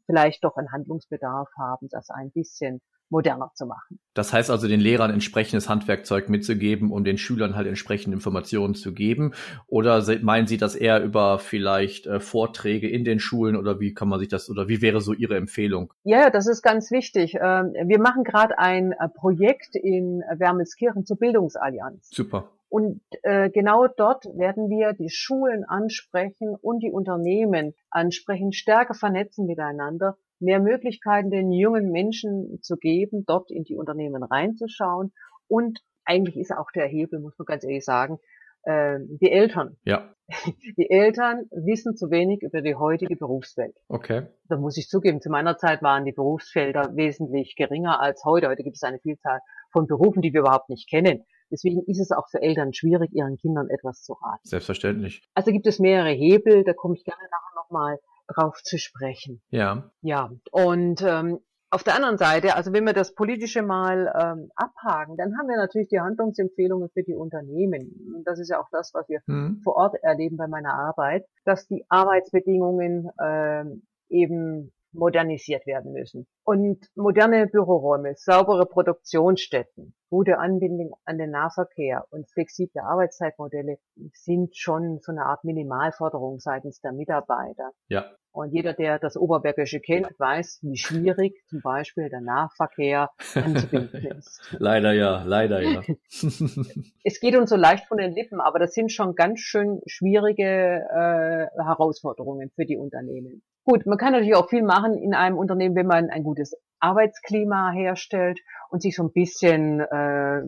vielleicht 0.05 0.43
doch 0.43 0.57
einen 0.57 0.71
Handlungsbedarf 0.71 1.50
haben, 1.57 1.88
das 1.89 2.09
ein 2.09 2.31
bisschen 2.31 2.81
moderner 3.12 3.51
zu 3.53 3.65
machen. 3.65 4.00
Das 4.13 4.34
heißt 4.34 4.50
also, 4.50 4.68
den 4.68 4.80
Lehrern 4.80 5.12
entsprechendes 5.12 5.70
Handwerkzeug 5.70 6.30
mitzugeben, 6.30 6.91
um 6.91 7.03
den 7.03 7.18
Schülern 7.18 7.56
halt 7.56 7.68
entsprechende 7.68 8.15
Informationen 8.15 8.74
zu 8.74 8.94
geben? 8.94 9.34
Oder 9.68 10.03
meinen 10.22 10.48
Sie 10.48 10.58
das 10.58 10.75
eher 10.75 11.03
über 11.03 11.39
vielleicht 11.39 12.08
äh, 12.08 12.20
Vorträge 12.20 12.89
in 12.89 13.03
den 13.03 13.20
Schulen 13.20 13.56
oder 13.56 13.80
wie 13.80 13.94
kann 13.94 14.10
man 14.10 14.20
sich 14.20 14.30
das 14.30 14.50
oder 14.50 14.68
wie 14.68 14.82
wäre 14.82 15.01
so 15.01 15.13
Ihre 15.13 15.38
Empfehlung? 15.38 15.94
Ja, 16.03 16.30
das 16.30 16.48
ist 16.48 16.62
ganz 16.62 16.91
wichtig. 16.91 17.36
Ähm, 17.36 17.74
wir 17.86 18.00
machen 18.00 18.24
gerade 18.24 18.58
ein 18.58 18.94
äh, 18.94 19.08
Projekt 19.10 19.75
in 19.75 20.24
Wermelskirchen 20.36 21.06
zur 21.06 21.18
Bildungsallianz. 21.18 22.10
Super. 22.12 22.50
Und 22.70 23.01
äh, 23.24 23.50
genau 23.50 23.88
dort 23.88 24.25
werden 24.38 24.70
wir 24.70 24.94
die 24.94 25.10
Schulen 25.10 25.65
ansprechen 25.65 26.56
und 26.56 26.80
die 26.80 26.91
Unternehmen 26.91 27.74
ansprechen, 27.89 28.53
stärker 28.53 28.94
vernetzen 28.94 29.46
miteinander 29.46 30.18
mehr 30.41 30.60
Möglichkeiten 30.60 31.29
den 31.29 31.51
jungen 31.51 31.91
Menschen 31.91 32.60
zu 32.62 32.77
geben, 32.77 33.24
dort 33.25 33.51
in 33.51 33.63
die 33.63 33.75
Unternehmen 33.75 34.24
reinzuschauen. 34.24 35.13
Und 35.48 35.79
eigentlich 36.05 36.38
ist 36.38 36.51
auch 36.51 36.71
der 36.74 36.88
Hebel, 36.88 37.19
muss 37.19 37.38
man 37.38 37.45
ganz 37.45 37.63
ehrlich 37.63 37.86
sagen, 37.86 38.19
äh, 38.63 39.00
die 39.21 39.31
Eltern. 39.31 39.77
Ja. 39.83 40.13
Die 40.77 40.89
Eltern 40.89 41.48
wissen 41.51 41.98
zu 41.98 42.10
wenig 42.10 42.41
über 42.41 42.62
die 42.62 42.75
heutige 42.75 43.17
Berufswelt. 43.17 43.75
Okay. 43.89 44.27
Da 44.48 44.55
muss 44.55 44.77
ich 44.77 44.88
zugeben, 44.88 45.19
zu 45.19 45.29
meiner 45.29 45.57
Zeit 45.57 45.81
waren 45.81 46.05
die 46.05 46.13
Berufsfelder 46.13 46.95
wesentlich 46.95 47.55
geringer 47.57 48.00
als 48.00 48.24
heute. 48.24 48.48
Heute 48.48 48.63
gibt 48.63 48.77
es 48.77 48.83
eine 48.83 49.00
Vielzahl 49.00 49.41
von 49.74 49.88
Berufen, 49.88 50.21
die 50.21 50.31
wir 50.31 50.41
überhaupt 50.41 50.69
nicht 50.69 50.89
kennen. 50.89 51.25
Deswegen 51.51 51.83
ist 51.86 52.00
es 52.00 52.12
auch 52.12 52.29
für 52.29 52.41
Eltern 52.41 52.74
schwierig, 52.74 53.12
ihren 53.12 53.36
Kindern 53.36 53.67
etwas 53.69 54.03
zu 54.03 54.13
raten. 54.13 54.43
Selbstverständlich. 54.43 55.21
Also 55.33 55.51
gibt 55.51 55.67
es 55.67 55.79
mehrere 55.79 56.12
Hebel, 56.12 56.63
da 56.63 56.74
komme 56.74 56.95
ich 56.95 57.03
gerne 57.03 57.24
nachher 57.24 57.55
nochmal 57.55 58.00
drauf 58.27 58.61
zu 58.63 58.77
sprechen. 58.77 59.41
Ja. 59.49 59.91
Ja, 60.01 60.31
und 60.51 61.01
ähm, 61.01 61.39
auf 61.73 61.83
der 61.83 61.95
anderen 61.95 62.17
Seite, 62.17 62.55
also 62.55 62.73
wenn 62.73 62.85
wir 62.85 62.93
das 62.93 63.15
Politische 63.15 63.61
mal 63.61 64.13
ähm, 64.19 64.51
abhaken, 64.55 65.15
dann 65.15 65.37
haben 65.37 65.47
wir 65.47 65.55
natürlich 65.55 65.87
die 65.87 66.01
Handlungsempfehlungen 66.01 66.89
für 66.89 67.03
die 67.03 67.15
Unternehmen. 67.15 68.23
Das 68.25 68.39
ist 68.39 68.49
ja 68.49 68.59
auch 68.59 68.67
das, 68.71 68.91
was 68.93 69.07
wir 69.07 69.21
mhm. 69.25 69.61
vor 69.63 69.77
Ort 69.77 69.95
erleben 70.03 70.35
bei 70.35 70.47
meiner 70.47 70.73
Arbeit, 70.73 71.25
dass 71.45 71.67
die 71.67 71.85
Arbeitsbedingungen 71.87 73.09
ähm, 73.23 73.83
eben 74.09 74.73
modernisiert 74.93 75.65
werden 75.65 75.93
müssen. 75.93 76.27
Und 76.43 76.86
moderne 76.95 77.48
Büroräume, 77.48 78.13
saubere 78.15 78.65
Produktionsstätten, 78.65 79.95
gute 80.10 80.38
Anbindung 80.38 80.93
an 81.05 81.17
den 81.17 81.31
Nahverkehr 81.31 82.05
und 82.10 82.29
flexible 82.29 82.81
Arbeitszeitmodelle 82.81 83.77
sind 84.13 84.55
schon 84.55 85.00
so 85.01 85.12
eine 85.12 85.25
Art 85.25 85.43
Minimalforderung 85.43 86.39
seitens 86.39 86.81
der 86.81 86.91
Mitarbeiter. 86.91 87.71
Ja. 87.88 88.12
Und 88.33 88.53
jeder, 88.53 88.73
der 88.73 88.97
das 88.97 89.17
Oberbergische 89.17 89.81
kennt, 89.81 90.07
weiß, 90.17 90.59
wie 90.61 90.77
schwierig 90.77 91.43
zum 91.47 91.61
Beispiel 91.61 92.09
der 92.09 92.21
Nahverkehr 92.21 93.09
anzubinden 93.35 94.05
ist. 94.17 94.41
leider 94.57 94.93
ja, 94.93 95.23
leider 95.23 95.61
ja. 95.61 95.81
es 97.03 97.19
geht 97.19 97.35
uns 97.35 97.50
so 97.50 97.57
leicht 97.57 97.88
von 97.88 97.97
den 97.97 98.13
Lippen, 98.13 98.39
aber 98.39 98.59
das 98.59 98.73
sind 98.73 98.91
schon 98.91 99.15
ganz 99.15 99.41
schön 99.41 99.81
schwierige 99.85 100.43
äh, 100.43 101.61
Herausforderungen 101.61 102.51
für 102.55 102.65
die 102.65 102.77
Unternehmen. 102.77 103.43
Gut, 103.65 103.85
man 103.85 103.97
kann 103.97 104.13
natürlich 104.13 104.35
auch 104.35 104.50
viel 104.50 104.63
machen 104.63 104.93
in 104.93 105.13
einem 105.13 105.38
Unternehmen, 105.38 105.75
wenn 105.75 105.88
man 105.88 106.09
ein 106.09 106.23
gutes 106.23 106.55
Arbeitsklima 106.79 107.71
herstellt 107.71 108.39
und 108.69 108.81
sich 108.81 108.95
so 108.95 109.03
ein 109.03 109.11
bisschen 109.11 109.81
äh, 109.81 110.41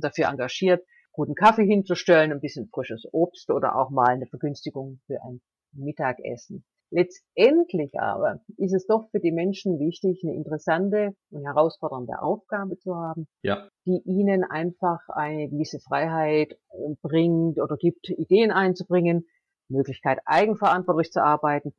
dafür 0.00 0.28
engagiert, 0.28 0.84
guten 1.12 1.34
Kaffee 1.34 1.66
hinzustellen, 1.66 2.32
ein 2.32 2.40
bisschen 2.40 2.68
frisches 2.72 3.06
Obst 3.12 3.50
oder 3.50 3.76
auch 3.76 3.90
mal 3.90 4.08
eine 4.08 4.26
Vergünstigung 4.26 5.00
für 5.06 5.22
ein 5.22 5.40
Mittagessen. 5.72 6.64
Letztendlich 6.90 7.98
aber 7.98 8.40
ist 8.58 8.74
es 8.74 8.86
doch 8.86 9.08
für 9.10 9.20
die 9.20 9.32
Menschen 9.32 9.78
wichtig, 9.78 10.20
eine 10.22 10.34
interessante 10.34 11.16
und 11.30 11.42
herausfordernde 11.42 12.20
Aufgabe 12.20 12.76
zu 12.78 12.94
haben, 12.94 13.26
ja. 13.42 13.66
die 13.86 14.02
ihnen 14.04 14.44
einfach 14.44 15.00
eine 15.08 15.48
gewisse 15.48 15.80
Freiheit 15.80 16.58
bringt 17.00 17.58
oder 17.58 17.78
gibt, 17.78 18.10
Ideen 18.10 18.50
einzubringen, 18.50 19.26
Möglichkeit 19.68 20.18
eigenverantwortlich 20.26 21.10
zu 21.10 21.22
arbeiten 21.22 21.72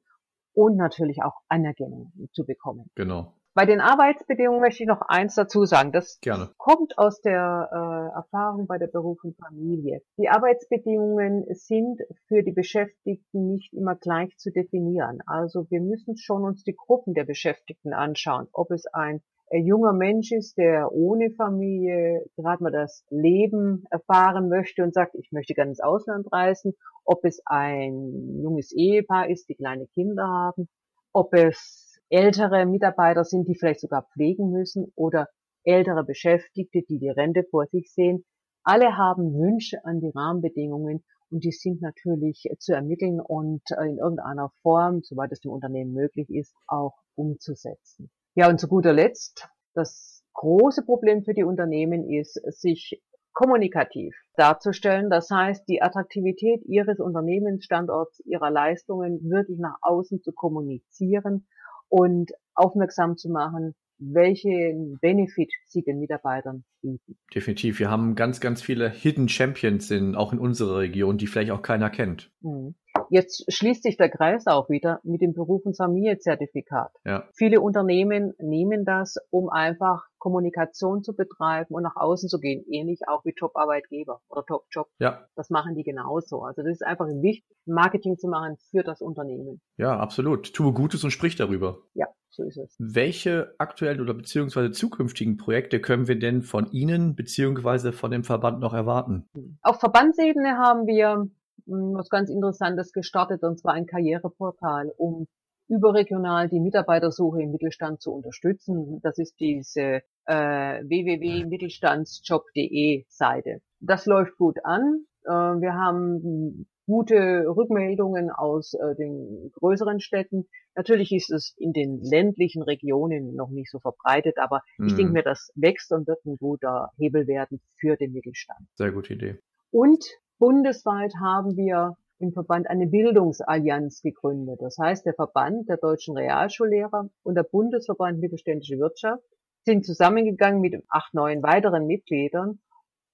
und 0.53 0.77
natürlich 0.77 1.21
auch 1.21 1.41
Anerkennung 1.47 2.11
zu 2.31 2.43
bekommen. 2.43 2.87
Genau. 2.95 3.35
Bei 3.55 3.67
den 3.67 3.81
Arbeitsbedingungen 3.81 4.61
möchte 4.61 4.81
ich 4.81 4.89
noch 4.89 5.01
eins 5.01 5.35
dazu 5.35 5.65
sagen. 5.65 5.91
Das 5.91 6.19
Gerne. 6.21 6.49
kommt 6.57 6.97
aus 6.97 7.21
der 7.21 7.69
äh, 7.71 8.15
Erfahrung 8.17 8.65
bei 8.65 8.79
der 8.79 8.87
Beruf 8.87 9.23
und 9.23 9.37
Familie. 9.37 10.01
Die 10.17 10.27
Arbeitsbedingungen 10.27 11.45
sind 11.53 12.01
für 12.27 12.41
die 12.41 12.51
Beschäftigten 12.51 13.51
nicht 13.51 13.71
immer 13.73 13.95
gleich 13.95 14.35
zu 14.37 14.51
definieren. 14.51 15.19
Also 15.27 15.69
wir 15.69 15.81
müssen 15.81 16.17
schon 16.17 16.43
uns 16.43 16.63
die 16.63 16.75
Gruppen 16.75 17.13
der 17.13 17.25
Beschäftigten 17.25 17.93
anschauen, 17.93 18.47
ob 18.53 18.71
es 18.71 18.87
ein 18.87 19.21
äh, 19.49 19.59
junger 19.59 19.93
Mensch 19.93 20.31
ist, 20.31 20.57
der 20.57 20.91
ohne 20.91 21.29
Familie 21.29 22.25
gerade 22.35 22.63
mal 22.63 22.71
das 22.71 23.05
Leben 23.11 23.83
erfahren 23.91 24.49
möchte 24.49 24.81
und 24.81 24.95
sagt, 24.95 25.13
ich 25.13 25.31
möchte 25.31 25.53
gerne 25.53 25.69
ins 25.69 25.79
Ausland 25.79 26.25
reisen, 26.31 26.73
ob 27.05 27.23
es 27.23 27.39
ein 27.45 28.41
junges 28.41 28.71
Ehepaar 28.71 29.29
ist, 29.29 29.47
die 29.47 29.55
kleine 29.55 29.85
Kinder 29.93 30.25
haben, 30.27 30.69
ob 31.11 31.35
es 31.35 31.82
ältere 32.09 32.65
Mitarbeiter 32.65 33.23
sind, 33.23 33.47
die 33.47 33.55
vielleicht 33.55 33.81
sogar 33.81 34.07
pflegen 34.13 34.51
müssen 34.51 34.91
oder 34.95 35.27
ältere 35.63 36.03
Beschäftigte, 36.03 36.81
die 36.87 36.99
die 36.99 37.09
Rente 37.09 37.43
vor 37.49 37.65
sich 37.67 37.91
sehen. 37.93 38.25
Alle 38.63 38.97
haben 38.97 39.33
Wünsche 39.33 39.83
an 39.83 39.99
die 39.99 40.11
Rahmenbedingungen 40.13 41.03
und 41.29 41.43
die 41.43 41.51
sind 41.51 41.81
natürlich 41.81 42.47
zu 42.59 42.73
ermitteln 42.73 43.19
und 43.19 43.63
äh, 43.71 43.89
in 43.89 43.97
irgendeiner 43.97 44.51
Form, 44.61 45.01
soweit 45.01 45.31
es 45.31 45.39
dem 45.39 45.51
Unternehmen 45.51 45.93
möglich 45.93 46.29
ist, 46.29 46.53
auch 46.67 46.93
umzusetzen. 47.15 48.11
Ja, 48.35 48.49
und 48.49 48.59
zu 48.59 48.67
guter 48.67 48.93
Letzt, 48.93 49.47
das 49.73 50.23
große 50.33 50.83
Problem 50.85 51.23
für 51.23 51.33
die 51.33 51.43
Unternehmen 51.43 52.09
ist, 52.09 52.33
sich 52.59 53.01
kommunikativ 53.33 54.15
darzustellen. 54.35 55.09
Das 55.09 55.29
heißt, 55.29 55.67
die 55.67 55.81
Attraktivität 55.81 56.63
ihres 56.65 56.99
Unternehmensstandorts, 56.99 58.21
ihrer 58.25 58.51
Leistungen 58.51 59.19
wirklich 59.29 59.59
nach 59.59 59.77
außen 59.81 60.21
zu 60.21 60.31
kommunizieren 60.31 61.47
und 61.93 62.31
aufmerksam 62.55 63.17
zu 63.17 63.29
machen, 63.29 63.75
welchen 64.11 64.97
Benefit 64.99 65.51
sie 65.65 65.83
den 65.83 65.99
Mitarbeitern 65.99 66.63
bieten. 66.81 67.17
Definitiv. 67.33 67.79
Wir 67.79 67.89
haben 67.89 68.15
ganz, 68.15 68.39
ganz 68.39 68.61
viele 68.61 68.89
Hidden 68.89 69.29
Champions 69.29 69.91
in, 69.91 70.15
auch 70.15 70.33
in 70.33 70.39
unserer 70.39 70.79
Region, 70.79 71.17
die 71.17 71.27
vielleicht 71.27 71.51
auch 71.51 71.61
keiner 71.61 71.89
kennt. 71.89 72.31
Mhm. 72.41 72.75
Jetzt 73.09 73.51
schließt 73.51 73.83
sich 73.83 73.97
der 73.97 74.09
Kreis 74.09 74.47
auch 74.47 74.69
wieder 74.69 74.99
mit 75.03 75.21
dem 75.21 75.33
Beruf- 75.33 75.65
und 75.65 75.75
Familienzertifikat. 75.75 76.91
Ja. 77.05 77.27
Viele 77.33 77.61
Unternehmen 77.61 78.33
nehmen 78.39 78.85
das, 78.85 79.17
um 79.29 79.49
einfach 79.49 80.03
Kommunikation 80.19 81.03
zu 81.03 81.15
betreiben 81.15 81.73
und 81.73 81.83
nach 81.83 81.95
außen 81.95 82.29
zu 82.29 82.39
gehen, 82.39 82.63
ähnlich 82.69 83.01
auch 83.07 83.25
wie 83.25 83.33
Top-Arbeitgeber 83.33 84.21
oder 84.29 84.45
Top-Job. 84.45 84.87
Ja. 84.99 85.27
Das 85.35 85.49
machen 85.49 85.75
die 85.75 85.83
genauso. 85.83 86.43
Also 86.43 86.61
das 86.61 86.71
ist 86.71 86.85
einfach 86.85 87.07
wichtig, 87.07 87.45
Marketing 87.65 88.17
zu 88.17 88.27
machen 88.27 88.57
für 88.71 88.83
das 88.83 89.01
Unternehmen. 89.01 89.61
Ja, 89.77 89.97
absolut. 89.97 90.53
Tue 90.53 90.73
Gutes 90.73 91.03
und 91.03 91.11
sprich 91.11 91.35
darüber. 91.35 91.79
Ja, 91.93 92.07
so 92.33 92.43
ist 92.43 92.57
es. 92.57 92.75
Welche 92.79 93.53
aktuellen 93.59 94.01
oder 94.01 94.13
beziehungsweise 94.13 94.71
zukünftigen 94.71 95.37
Projekte 95.37 95.79
können 95.79 96.07
wir 96.07 96.17
denn 96.17 96.41
von 96.41 96.71
Ihnen 96.71 97.15
beziehungsweise 97.15 97.93
von 97.93 98.11
dem 98.11 98.23
Verband 98.23 98.59
noch 98.59 98.73
erwarten? 98.73 99.27
Auf 99.61 99.79
Verbandsebene 99.79 100.57
haben 100.57 100.87
wir 100.87 101.29
hm, 101.65 101.93
was 101.93 102.09
ganz 102.09 102.29
Interessantes 102.29 102.91
gestartet, 102.91 103.43
und 103.43 103.59
zwar 103.59 103.73
ein 103.73 103.85
Karriereportal, 103.85 104.91
um 104.97 105.27
überregional 105.69 106.49
die 106.49 106.59
Mitarbeitersuche 106.59 107.41
im 107.41 107.51
Mittelstand 107.51 108.01
zu 108.01 108.11
unterstützen. 108.11 108.99
Das 109.01 109.17
ist 109.17 109.39
diese 109.39 110.01
äh, 110.25 110.83
www.mittelstandsjob.de 110.83 113.05
Seite. 113.07 113.61
Das 113.79 114.05
läuft 114.05 114.35
gut 114.37 114.57
an. 114.63 115.05
Äh, 115.25 115.31
wir 115.31 115.73
haben 115.73 116.67
gute 116.85 117.45
Rückmeldungen 117.47 118.29
aus 118.29 118.73
äh, 118.73 118.93
den 118.95 119.53
größeren 119.53 120.01
Städten. 120.01 120.49
Natürlich 120.75 121.11
ist 121.11 121.31
es 121.31 121.53
in 121.57 121.71
den 121.71 122.01
ländlichen 122.01 122.63
Regionen 122.63 123.35
noch 123.35 123.49
nicht 123.49 123.69
so 123.69 123.79
verbreitet, 123.79 124.37
aber 124.37 124.61
mhm. 124.77 124.87
ich 124.87 124.95
denke 124.95 125.13
mir, 125.13 125.23
das 125.23 125.51
wächst 125.55 125.91
und 125.91 126.07
wird 126.07 126.25
ein 126.25 126.37
guter 126.37 126.89
Hebel 126.97 127.27
werden 127.27 127.61
für 127.79 127.95
den 127.95 128.13
Mittelstand. 128.13 128.67
Sehr 128.75 128.91
gute 128.91 129.13
Idee. 129.13 129.37
Und 129.71 130.03
Bundesweit 130.39 131.13
haben 131.21 131.55
wir 131.55 131.95
im 132.19 132.31
Verband 132.31 132.69
eine 132.69 132.87
Bildungsallianz 132.87 134.01
gegründet. 134.01 134.59
Das 134.61 134.77
heißt, 134.77 135.05
der 135.05 135.13
Verband 135.13 135.69
der 135.69 135.77
deutschen 135.77 136.17
Realschullehrer 136.17 137.09
und 137.23 137.35
der 137.35 137.43
Bundesverband 137.43 138.19
Mittelständische 138.19 138.79
Wirtschaft 138.79 139.23
sind 139.65 139.85
zusammengegangen 139.85 140.61
mit 140.61 140.83
acht, 140.89 141.13
neun 141.13 141.43
weiteren 141.43 141.85
Mitgliedern 141.85 142.59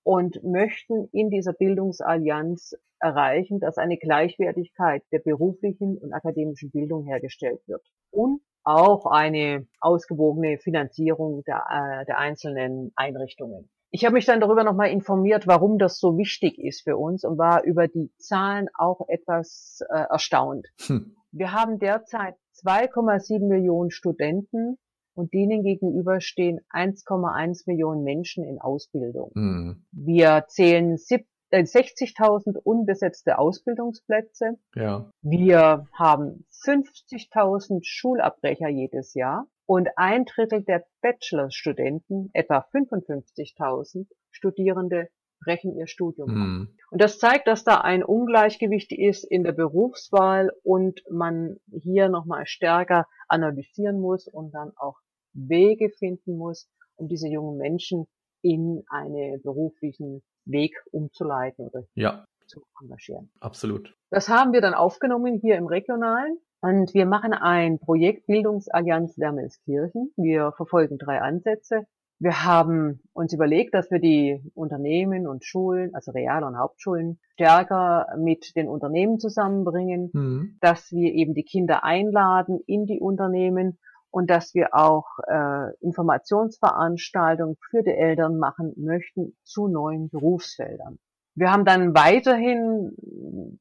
und 0.10 0.44
möchten 0.44 1.08
in 1.12 1.30
dieser 1.30 1.54
Bildungsallianz 1.54 2.76
erreichen, 3.00 3.60
dass 3.60 3.78
eine 3.78 3.96
Gleichwertigkeit 3.96 5.04
der 5.12 5.20
beruflichen 5.20 6.00
und 6.00 6.14
akademischen 6.14 6.72
Bildung 6.72 7.06
hergestellt 7.06 7.62
wird 7.68 7.84
und 8.10 8.42
auch 8.64 9.06
eine 9.06 9.68
ausgewogene 9.80 10.58
Finanzierung 10.58 11.44
der, 11.44 11.64
äh, 11.70 12.06
der 12.06 12.18
einzelnen 12.18 12.92
Einrichtungen. 12.96 13.70
Ich 13.92 14.04
habe 14.04 14.16
mich 14.16 14.26
dann 14.26 14.42
darüber 14.42 14.64
nochmal 14.64 14.90
informiert, 14.90 15.46
warum 15.46 15.78
das 15.78 16.00
so 16.00 16.18
wichtig 16.18 16.58
ist 16.58 16.82
für 16.82 16.98
uns 16.98 17.24
und 17.24 17.38
war 17.38 17.64
über 17.64 17.88
die 17.88 18.12
Zahlen 18.18 18.68
auch 18.74 19.08
etwas 19.10 19.82
äh, 19.92 20.06
erstaunt. 20.10 20.66
Hm. 20.88 21.18
Wir 21.32 21.52
haben 21.52 21.78
derzeit 21.78 22.34
2,7 22.66 23.48
Millionen 23.48 23.92
Studenten 23.92 24.80
und 25.20 25.34
denen 25.34 25.64
gegenüber 25.64 26.22
stehen 26.22 26.62
1,1 26.72 27.64
Millionen 27.68 28.04
Menschen 28.04 28.46
in 28.46 28.58
Ausbildung. 28.58 29.32
Hm. 29.34 29.86
Wir 29.92 30.46
zählen 30.48 30.96
60.000 30.96 32.56
äh, 32.56 32.60
unbesetzte 32.64 33.38
Ausbildungsplätze. 33.38 34.58
Ja. 34.76 35.12
Wir 35.22 35.88
haben 35.94 36.46
50.000 36.66 37.82
Schulabbrecher 37.84 38.70
jedes 38.70 39.14
Jahr. 39.14 39.46
Und 39.66 39.90
ein 39.98 40.24
Drittel 40.24 40.64
der 40.64 40.86
Bachelorstudenten, 41.02 42.30
etwa 42.34 42.66
55.000 42.74 44.08
Studierende, 44.32 45.10
brechen 45.44 45.76
ihr 45.76 45.88
Studium 45.88 46.32
mhm. 46.32 46.62
ab. 46.62 46.76
Und 46.92 47.02
das 47.02 47.20
zeigt, 47.20 47.48
dass 47.48 47.66
da 47.66 47.82
ein 47.82 48.04
Ungleichgewicht 48.04 48.94
ist 48.94 49.26
in 49.26 49.44
der 49.44 49.52
Berufswahl 49.52 50.52
und 50.64 51.02
man 51.12 51.58
hier 51.72 52.08
nochmal 52.08 52.46
stärker 52.46 53.06
analysieren 53.28 54.00
muss 54.00 54.28
und 54.28 54.52
dann 54.54 54.72
auch 54.78 54.98
Wege 55.34 55.90
finden 55.90 56.38
muss, 56.38 56.70
um 56.96 57.08
diese 57.08 57.28
jungen 57.28 57.58
Menschen 57.58 58.08
in 58.42 58.84
einen 58.90 59.42
beruflichen 59.42 60.22
Weg 60.46 60.76
umzuleiten 60.92 61.68
oder 61.68 61.84
ja. 61.94 62.26
zu 62.48 62.64
engagieren. 62.82 63.32
Absolut. 63.40 63.96
Das 64.10 64.30
haben 64.30 64.54
wir 64.54 64.62
dann 64.62 64.74
aufgenommen 64.74 65.40
hier 65.42 65.58
im 65.58 65.68
Regionalen 65.68 66.38
und 66.62 66.94
wir 66.94 67.06
machen 67.06 67.34
ein 67.34 67.80
Projekt 67.80 68.28
Bildungsallianz 68.28 69.18
Wermelskirchen. 69.18 70.12
Wir 70.18 70.52
verfolgen 70.54 70.98
drei 70.98 71.22
Ansätze. 71.22 71.86
Wir 72.22 72.44
haben 72.44 73.02
uns 73.14 73.32
überlegt, 73.32 73.74
dass 73.74 73.90
wir 73.92 74.00
die 74.00 74.42
Unternehmen 74.54 75.26
und 75.26 75.46
Schulen, 75.46 75.96
also 75.96 76.12
Real- 76.12 76.44
und 76.44 76.58
Hauptschulen, 76.58 77.18
stärker 77.32 78.08
mit 78.18 78.58
den 78.58 78.68
Unternehmen 78.68 79.20
zusammenbringen, 79.20 80.10
mhm. 80.12 80.58
dass 80.60 80.92
wir 80.92 81.14
eben 81.14 81.34
die 81.34 81.46
Kinder 81.46 81.86
einladen 81.86 82.60
in 82.68 82.86
die 82.86 83.00
Unternehmen 83.00 83.80
und 84.12 84.30
dass 84.30 84.54
wir 84.54 84.74
auch 84.74 85.06
äh, 85.28 85.76
Informationsveranstaltungen 85.82 87.58
für 87.70 87.84
die 87.84 87.94
Eltern 87.94 88.38
machen 88.38 88.74
möchten 88.78 89.38
zu 89.44 89.68
neuen 89.68 90.10
Berufsfeldern. 90.10 91.00
Wir 91.36 91.52
haben 91.52 91.64
dann 91.64 91.94
weiterhin 91.96 92.92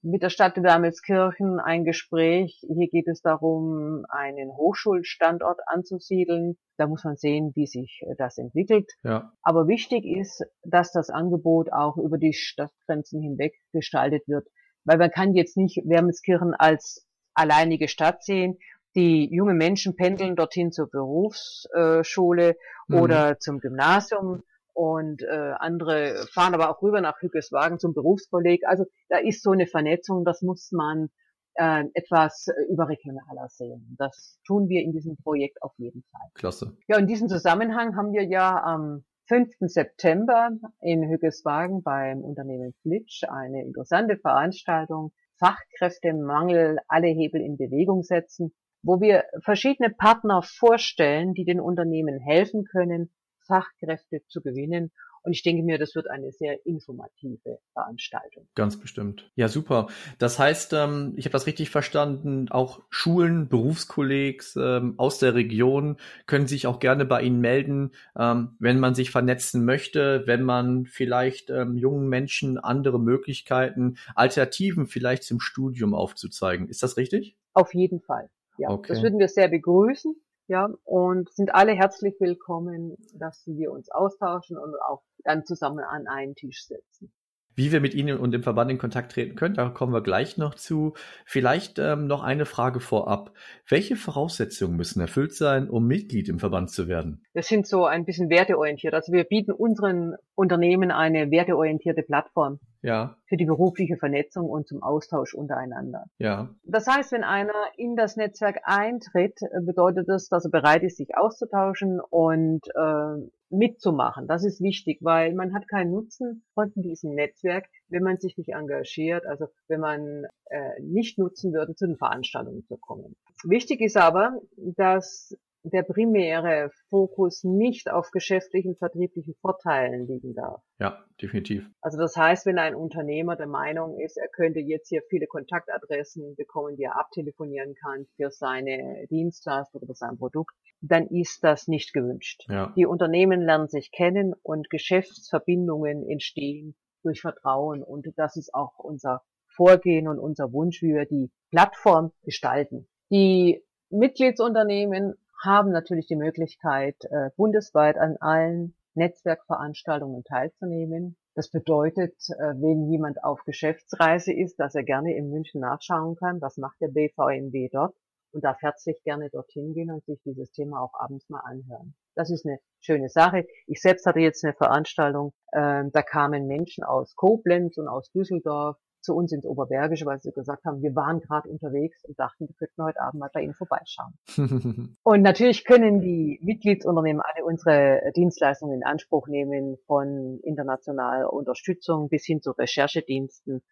mit 0.02 0.22
der 0.22 0.30
Stadt 0.30 0.60
Wermelskirchen 0.60 1.60
ein 1.60 1.84
Gespräch. 1.84 2.60
Hier 2.66 2.88
geht 2.88 3.06
es 3.06 3.20
darum, 3.20 4.04
einen 4.08 4.50
Hochschulstandort 4.50 5.60
anzusiedeln. 5.66 6.56
Da 6.76 6.88
muss 6.88 7.04
man 7.04 7.16
sehen, 7.16 7.52
wie 7.54 7.66
sich 7.66 8.02
das 8.16 8.36
entwickelt. 8.36 8.90
Ja. 9.04 9.32
Aber 9.42 9.68
wichtig 9.68 10.04
ist, 10.04 10.44
dass 10.64 10.90
das 10.90 11.08
Angebot 11.08 11.72
auch 11.72 11.96
über 11.98 12.18
die 12.18 12.32
Stadtgrenzen 12.32 13.22
hinweg 13.22 13.54
gestaltet 13.72 14.26
wird. 14.26 14.48
Weil 14.84 14.98
man 14.98 15.12
kann 15.12 15.34
jetzt 15.34 15.56
nicht 15.56 15.80
Wermelskirchen 15.84 16.54
als 16.54 17.06
alleinige 17.34 17.86
Stadt 17.86 18.24
sehen. 18.24 18.58
Die 18.98 19.32
jungen 19.32 19.56
Menschen 19.56 19.94
pendeln 19.94 20.34
dorthin 20.34 20.72
zur 20.72 20.90
Berufsschule 20.90 22.56
mhm. 22.88 22.96
oder 22.96 23.38
zum 23.38 23.60
Gymnasium 23.60 24.42
und 24.74 25.22
äh, 25.22 25.52
andere 25.56 26.26
fahren 26.32 26.52
aber 26.52 26.68
auch 26.68 26.82
rüber 26.82 27.00
nach 27.00 27.20
Hückeswagen 27.20 27.78
zum 27.78 27.94
Berufskolleg. 27.94 28.62
Also 28.66 28.86
da 29.08 29.18
ist 29.18 29.44
so 29.44 29.52
eine 29.52 29.68
Vernetzung, 29.68 30.24
das 30.24 30.42
muss 30.42 30.72
man 30.72 31.10
äh, 31.54 31.84
etwas 31.94 32.48
überregionaler 32.68 33.48
sehen. 33.50 33.94
Das 34.00 34.40
tun 34.44 34.68
wir 34.68 34.82
in 34.82 34.90
diesem 34.90 35.16
Projekt 35.16 35.62
auf 35.62 35.74
jeden 35.76 36.02
Fall. 36.10 36.28
Klasse. 36.34 36.76
Ja, 36.88 36.98
in 36.98 37.06
diesem 37.06 37.28
Zusammenhang 37.28 37.94
haben 37.94 38.12
wir 38.12 38.24
ja 38.24 38.60
am 38.60 39.04
5. 39.28 39.48
September 39.60 40.50
in 40.80 41.08
Hückeswagen 41.08 41.84
beim 41.84 42.22
Unternehmen 42.22 42.74
Flitsch 42.82 43.22
eine 43.28 43.62
interessante 43.62 44.16
Veranstaltung 44.16 45.12
Fachkräftemangel 45.38 46.78
alle 46.88 47.06
Hebel 47.06 47.40
in 47.40 47.56
Bewegung 47.56 48.02
setzen, 48.02 48.52
wo 48.82 49.00
wir 49.00 49.24
verschiedene 49.42 49.90
Partner 49.90 50.42
vorstellen, 50.42 51.34
die 51.34 51.44
den 51.44 51.60
Unternehmen 51.60 52.18
helfen 52.18 52.64
können, 52.64 53.10
Fachkräfte 53.46 54.22
zu 54.28 54.40
gewinnen. 54.40 54.92
Und 55.22 55.32
ich 55.32 55.42
denke 55.42 55.62
mir, 55.62 55.78
das 55.78 55.94
wird 55.94 56.08
eine 56.08 56.30
sehr 56.30 56.64
informative 56.64 57.58
Veranstaltung. 57.72 58.48
Ganz 58.54 58.78
bestimmt. 58.78 59.30
Ja, 59.34 59.48
super. 59.48 59.88
Das 60.18 60.38
heißt, 60.38 60.72
ähm, 60.74 61.14
ich 61.16 61.24
habe 61.26 61.32
das 61.32 61.46
richtig 61.46 61.70
verstanden, 61.70 62.48
auch 62.50 62.82
Schulen, 62.88 63.48
Berufskollegs 63.48 64.56
ähm, 64.56 64.94
aus 64.96 65.18
der 65.18 65.34
Region 65.34 65.96
können 66.26 66.46
sich 66.46 66.66
auch 66.66 66.78
gerne 66.78 67.04
bei 67.04 67.22
Ihnen 67.22 67.40
melden, 67.40 67.90
ähm, 68.16 68.56
wenn 68.58 68.78
man 68.78 68.94
sich 68.94 69.10
vernetzen 69.10 69.64
möchte, 69.64 70.22
wenn 70.26 70.44
man 70.44 70.86
vielleicht 70.86 71.50
jungen 71.50 72.08
Menschen 72.08 72.58
andere 72.58 73.00
Möglichkeiten, 73.00 73.96
Alternativen 74.14 74.86
vielleicht 74.86 75.24
zum 75.24 75.40
Studium 75.40 75.94
aufzuzeigen. 75.94 76.68
Ist 76.68 76.82
das 76.82 76.96
richtig? 76.96 77.36
Auf 77.54 77.74
jeden 77.74 78.00
Fall. 78.00 78.30
Ja, 78.58 78.70
okay. 78.70 78.92
das 78.92 79.02
würden 79.02 79.18
wir 79.18 79.28
sehr 79.28 79.48
begrüßen 79.48 80.14
ja, 80.48 80.70
und 80.84 81.30
sind 81.32 81.54
alle 81.54 81.72
herzlich 81.72 82.14
willkommen, 82.20 82.96
dass 83.12 83.46
wir 83.46 83.70
uns 83.70 83.90
austauschen 83.90 84.56
und 84.56 84.74
auch 84.88 85.02
dann 85.22 85.44
zusammen 85.44 85.84
an 85.84 86.08
einen 86.08 86.34
Tisch 86.34 86.66
setzen. 86.66 87.12
Wie 87.58 87.72
wir 87.72 87.80
mit 87.80 87.92
Ihnen 87.92 88.18
und 88.18 88.30
dem 88.30 88.44
Verband 88.44 88.70
in 88.70 88.78
Kontakt 88.78 89.10
treten 89.10 89.34
können, 89.34 89.56
da 89.56 89.68
kommen 89.68 89.92
wir 89.92 90.00
gleich 90.00 90.36
noch 90.36 90.54
zu. 90.54 90.94
Vielleicht 91.26 91.80
ähm, 91.80 92.06
noch 92.06 92.22
eine 92.22 92.46
Frage 92.46 92.78
vorab. 92.78 93.32
Welche 93.68 93.96
Voraussetzungen 93.96 94.76
müssen 94.76 95.00
erfüllt 95.00 95.34
sein, 95.34 95.68
um 95.68 95.84
Mitglied 95.84 96.28
im 96.28 96.38
Verband 96.38 96.70
zu 96.70 96.86
werden? 96.86 97.24
Wir 97.32 97.42
sind 97.42 97.66
so 97.66 97.84
ein 97.84 98.04
bisschen 98.04 98.30
werteorientiert. 98.30 98.94
Also 98.94 99.12
wir 99.12 99.24
bieten 99.24 99.50
unseren 99.50 100.14
Unternehmen 100.36 100.92
eine 100.92 101.32
werteorientierte 101.32 102.04
Plattform 102.04 102.60
ja. 102.80 103.16
für 103.26 103.36
die 103.36 103.46
berufliche 103.46 103.96
Vernetzung 103.96 104.48
und 104.48 104.68
zum 104.68 104.80
Austausch 104.80 105.34
untereinander. 105.34 106.04
Ja. 106.18 106.50
Das 106.62 106.86
heißt, 106.86 107.10
wenn 107.10 107.24
einer 107.24 107.52
in 107.76 107.96
das 107.96 108.14
Netzwerk 108.14 108.60
eintritt, 108.62 109.36
bedeutet 109.62 110.08
das, 110.08 110.28
dass 110.28 110.44
er 110.44 110.52
bereit 110.52 110.84
ist, 110.84 110.98
sich 110.98 111.16
auszutauschen 111.16 111.98
und 112.08 112.68
äh, 112.68 113.28
mitzumachen. 113.50 114.26
Das 114.26 114.44
ist 114.44 114.60
wichtig, 114.60 114.98
weil 115.00 115.34
man 115.34 115.54
hat 115.54 115.68
keinen 115.68 115.92
Nutzen 115.92 116.44
von 116.54 116.72
diesem 116.74 117.14
Netzwerk, 117.14 117.66
wenn 117.88 118.02
man 118.02 118.18
sich 118.18 118.36
nicht 118.36 118.50
engagiert, 118.50 119.26
also 119.26 119.46
wenn 119.68 119.80
man 119.80 120.24
äh, 120.46 120.80
nicht 120.82 121.18
nutzen 121.18 121.52
würde, 121.52 121.74
zu 121.74 121.86
den 121.86 121.96
Veranstaltungen 121.96 122.64
zu 122.66 122.76
kommen. 122.76 123.16
Wichtig 123.44 123.80
ist 123.80 123.96
aber, 123.96 124.40
dass 124.56 125.36
der 125.62 125.82
primäre 125.82 126.70
Fokus 126.88 127.44
nicht 127.44 127.90
auf 127.90 128.10
geschäftlichen, 128.10 128.76
vertrieblichen 128.76 129.34
Vorteilen 129.40 130.06
liegen 130.06 130.34
darf. 130.34 130.62
Ja, 130.78 131.04
definitiv. 131.20 131.68
Also 131.80 131.98
das 131.98 132.16
heißt, 132.16 132.46
wenn 132.46 132.58
ein 132.58 132.74
Unternehmer 132.74 133.36
der 133.36 133.46
Meinung 133.46 133.98
ist, 133.98 134.16
er 134.16 134.28
könnte 134.28 134.60
jetzt 134.60 134.88
hier 134.88 135.02
viele 135.08 135.26
Kontaktadressen 135.26 136.36
bekommen, 136.36 136.76
die 136.76 136.84
er 136.84 136.98
abtelefonieren 136.98 137.74
kann 137.74 138.06
für 138.16 138.30
seine 138.30 139.06
Dienstleistung 139.10 139.82
oder 139.82 139.94
sein 139.94 140.16
Produkt, 140.18 140.54
dann 140.80 141.08
ist 141.08 141.42
das 141.42 141.66
nicht 141.66 141.92
gewünscht. 141.92 142.46
Ja. 142.48 142.72
Die 142.76 142.86
Unternehmen 142.86 143.42
lernen 143.42 143.68
sich 143.68 143.90
kennen 143.90 144.34
und 144.42 144.70
Geschäftsverbindungen 144.70 146.08
entstehen 146.08 146.76
durch 147.02 147.20
Vertrauen 147.20 147.82
und 147.82 148.06
das 148.16 148.36
ist 148.36 148.54
auch 148.54 148.78
unser 148.78 149.22
Vorgehen 149.48 150.06
und 150.06 150.18
unser 150.18 150.52
Wunsch, 150.52 150.82
wie 150.82 150.94
wir 150.94 151.04
die 151.04 151.32
Plattform 151.50 152.12
gestalten. 152.22 152.88
Die 153.10 153.64
Mitgliedsunternehmen 153.90 155.14
haben 155.42 155.70
natürlich 155.70 156.06
die 156.06 156.16
Möglichkeit, 156.16 156.96
äh, 157.04 157.30
bundesweit 157.36 157.96
an 157.96 158.16
allen 158.20 158.74
Netzwerkveranstaltungen 158.94 160.24
teilzunehmen. 160.24 161.16
Das 161.34 161.50
bedeutet, 161.50 162.14
äh, 162.30 162.54
wenn 162.60 162.90
jemand 162.90 163.22
auf 163.22 163.44
Geschäftsreise 163.44 164.32
ist, 164.32 164.56
dass 164.58 164.74
er 164.74 164.82
gerne 164.82 165.14
in 165.14 165.30
München 165.30 165.60
nachschauen 165.60 166.16
kann, 166.16 166.40
was 166.40 166.56
macht 166.56 166.80
der 166.80 166.88
BVMW 166.88 167.68
dort 167.70 167.94
und 168.32 168.44
darf 168.44 168.60
herzlich 168.60 169.02
gerne 169.04 169.30
dorthin 169.30 169.72
gehen 169.72 169.90
und 169.90 170.04
sich 170.04 170.20
dieses 170.24 170.50
Thema 170.50 170.80
auch 170.80 170.94
abends 170.94 171.28
mal 171.28 171.40
anhören. 171.40 171.94
Das 172.14 172.30
ist 172.30 172.44
eine 172.44 172.58
schöne 172.80 173.08
Sache. 173.08 173.46
Ich 173.66 173.80
selbst 173.80 174.04
hatte 174.06 174.18
jetzt 174.20 174.44
eine 174.44 174.54
Veranstaltung, 174.54 175.32
äh, 175.52 175.84
da 175.92 176.02
kamen 176.02 176.46
Menschen 176.46 176.82
aus 176.84 177.14
Koblenz 177.14 177.78
und 177.78 177.86
aus 177.86 178.10
Düsseldorf 178.10 178.76
zu 179.08 179.14
uns 179.14 179.32
ins 179.32 179.46
Oberbergische, 179.46 180.04
weil 180.04 180.20
sie 180.20 180.32
gesagt 180.32 180.66
haben, 180.66 180.82
wir 180.82 180.94
waren 180.94 181.20
gerade 181.20 181.48
unterwegs 181.48 182.04
und 182.04 182.18
dachten, 182.18 182.46
wir 182.46 182.54
könnten 182.56 182.82
heute 182.82 183.00
Abend 183.00 183.20
mal 183.20 183.30
bei 183.32 183.40
Ihnen 183.40 183.54
vorbeischauen. 183.54 184.12
und 185.02 185.22
natürlich 185.22 185.64
können 185.64 186.02
die 186.02 186.38
Mitgliedsunternehmen 186.42 187.22
alle 187.22 187.42
unsere 187.46 188.12
Dienstleistungen 188.14 188.74
in 188.74 188.84
Anspruch 188.84 189.26
nehmen, 189.26 189.78
von 189.86 190.40
internationaler 190.44 191.32
Unterstützung 191.32 192.10
bis 192.10 192.26
hin 192.26 192.42
zu 192.42 192.50
Recherchediensten. 192.50 193.62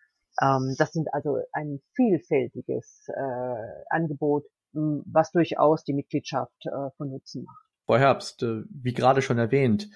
Ähm, 0.41 0.75
das 0.79 0.93
sind 0.93 1.13
also 1.13 1.37
ein 1.53 1.83
vielfältiges 1.95 3.07
äh, 3.09 3.85
Angebot, 3.91 4.45
was 4.73 5.33
durchaus 5.33 5.85
die 5.85 5.93
Mitgliedschaft 5.93 6.65
äh, 6.65 6.91
von 6.97 7.11
Nutzen 7.11 7.45
macht. 7.45 7.67
Frau 7.85 7.99
Herbst, 7.99 8.43
äh, 8.43 8.63
wie 8.71 8.95
gerade 8.95 9.21
schon 9.21 9.37
erwähnt, 9.37 9.91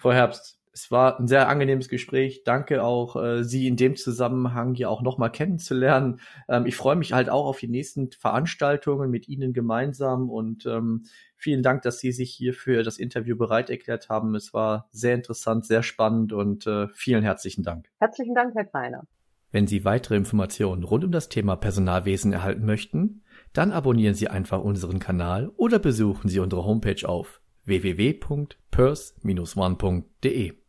Frau 0.00 0.12
Herbst, 0.12 0.60
es 0.72 0.90
war 0.90 1.20
ein 1.20 1.28
sehr 1.28 1.48
angenehmes 1.48 1.88
Gespräch. 1.88 2.44
Danke 2.44 2.82
auch, 2.82 3.16
äh, 3.16 3.44
Sie 3.44 3.66
in 3.66 3.76
dem 3.76 3.96
Zusammenhang 3.96 4.74
ja 4.74 4.88
auch 4.88 5.02
nochmal 5.02 5.30
kennenzulernen. 5.30 6.20
Ähm, 6.48 6.64
ich 6.66 6.76
freue 6.76 6.96
mich 6.96 7.12
halt 7.12 7.28
auch 7.28 7.44
auf 7.46 7.58
die 7.58 7.68
nächsten 7.68 8.10
Veranstaltungen 8.10 9.10
mit 9.10 9.28
Ihnen 9.28 9.52
gemeinsam 9.52 10.30
und 10.30 10.64
ähm, 10.64 11.04
vielen 11.36 11.62
Dank, 11.62 11.82
dass 11.82 11.98
Sie 11.98 12.12
sich 12.12 12.32
hier 12.32 12.54
für 12.54 12.82
das 12.82 12.96
Interview 12.98 13.36
bereit 13.36 13.68
erklärt 13.68 14.08
haben. 14.08 14.34
Es 14.34 14.54
war 14.54 14.88
sehr 14.92 15.14
interessant, 15.14 15.66
sehr 15.66 15.82
spannend 15.82 16.32
und 16.32 16.66
äh, 16.66 16.88
vielen 16.94 17.22
herzlichen 17.22 17.62
Dank. 17.62 17.90
Herzlichen 17.98 18.34
Dank, 18.34 18.54
Herr 18.54 18.64
Kreiner. 18.64 19.06
Wenn 19.50 19.66
Sie 19.66 19.84
weitere 19.84 20.16
Informationen 20.16 20.84
rund 20.84 21.04
um 21.04 21.12
das 21.12 21.28
Thema 21.28 21.56
Personalwesen 21.56 22.32
erhalten 22.32 22.64
möchten, 22.64 23.24
dann 23.52 23.72
abonnieren 23.72 24.14
Sie 24.14 24.28
einfach 24.28 24.62
unseren 24.62 24.98
Kanal 24.98 25.50
oder 25.56 25.78
besuchen 25.78 26.30
Sie 26.30 26.38
unsere 26.38 26.64
Homepage 26.64 27.06
auf 27.06 27.42
www.pers-one.de. 27.66 30.61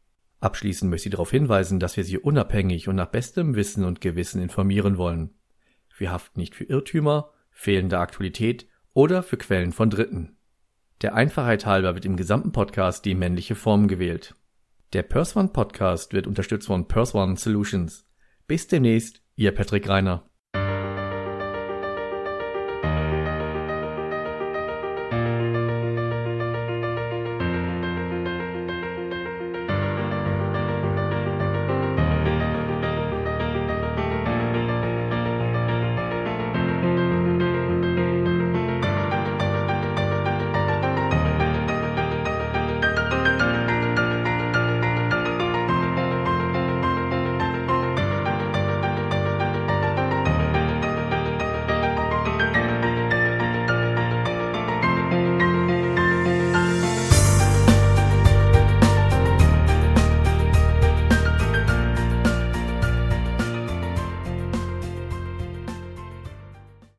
Abschließend 0.44 0.92
möchte 0.92 1.08
ich 1.08 1.14
darauf 1.14 1.32
hinweisen, 1.32 1.80
dass 1.80 1.96
wir 1.96 2.04
Sie 2.04 2.18
unabhängig 2.18 2.90
und 2.90 2.98
nach 2.98 3.08
bestem 3.08 3.56
Wissen 3.56 3.86
und 3.86 4.02
Gewissen 4.02 4.42
informieren 4.42 4.98
wollen. 4.98 5.30
Wir 5.98 6.12
haften 6.12 6.42
nicht 6.42 6.54
für 6.54 6.66
Irrtümer, 6.66 7.32
fehlende 7.50 7.98
Aktualität 8.00 8.68
oder 8.92 9.24
für 9.24 9.38
Quellen 9.38 9.72
von 9.72 9.90
Dritten. 9.90 10.36
Der 11.02 11.16
Einfachheit 11.16 11.66
halber 11.66 11.96
wird 11.96 12.04
im 12.04 12.18
gesamten 12.18 12.52
Podcast 12.52 13.06
die 13.06 13.16
männliche 13.16 13.56
Form 13.56 13.88
gewählt. 13.88 14.36
Der 14.92 15.04
Pers 15.04 15.38
One 15.38 15.48
Podcast 15.48 16.12
wird 16.12 16.28
unterstützt 16.28 16.68
von 16.68 16.90
Pers 16.90 17.16
One 17.16 17.38
Solutions. 17.38 18.06
Bis 18.46 18.68
demnächst, 18.68 19.22
Ihr 19.38 19.54
Patrick 19.54 19.88
Reiner. 19.88 20.30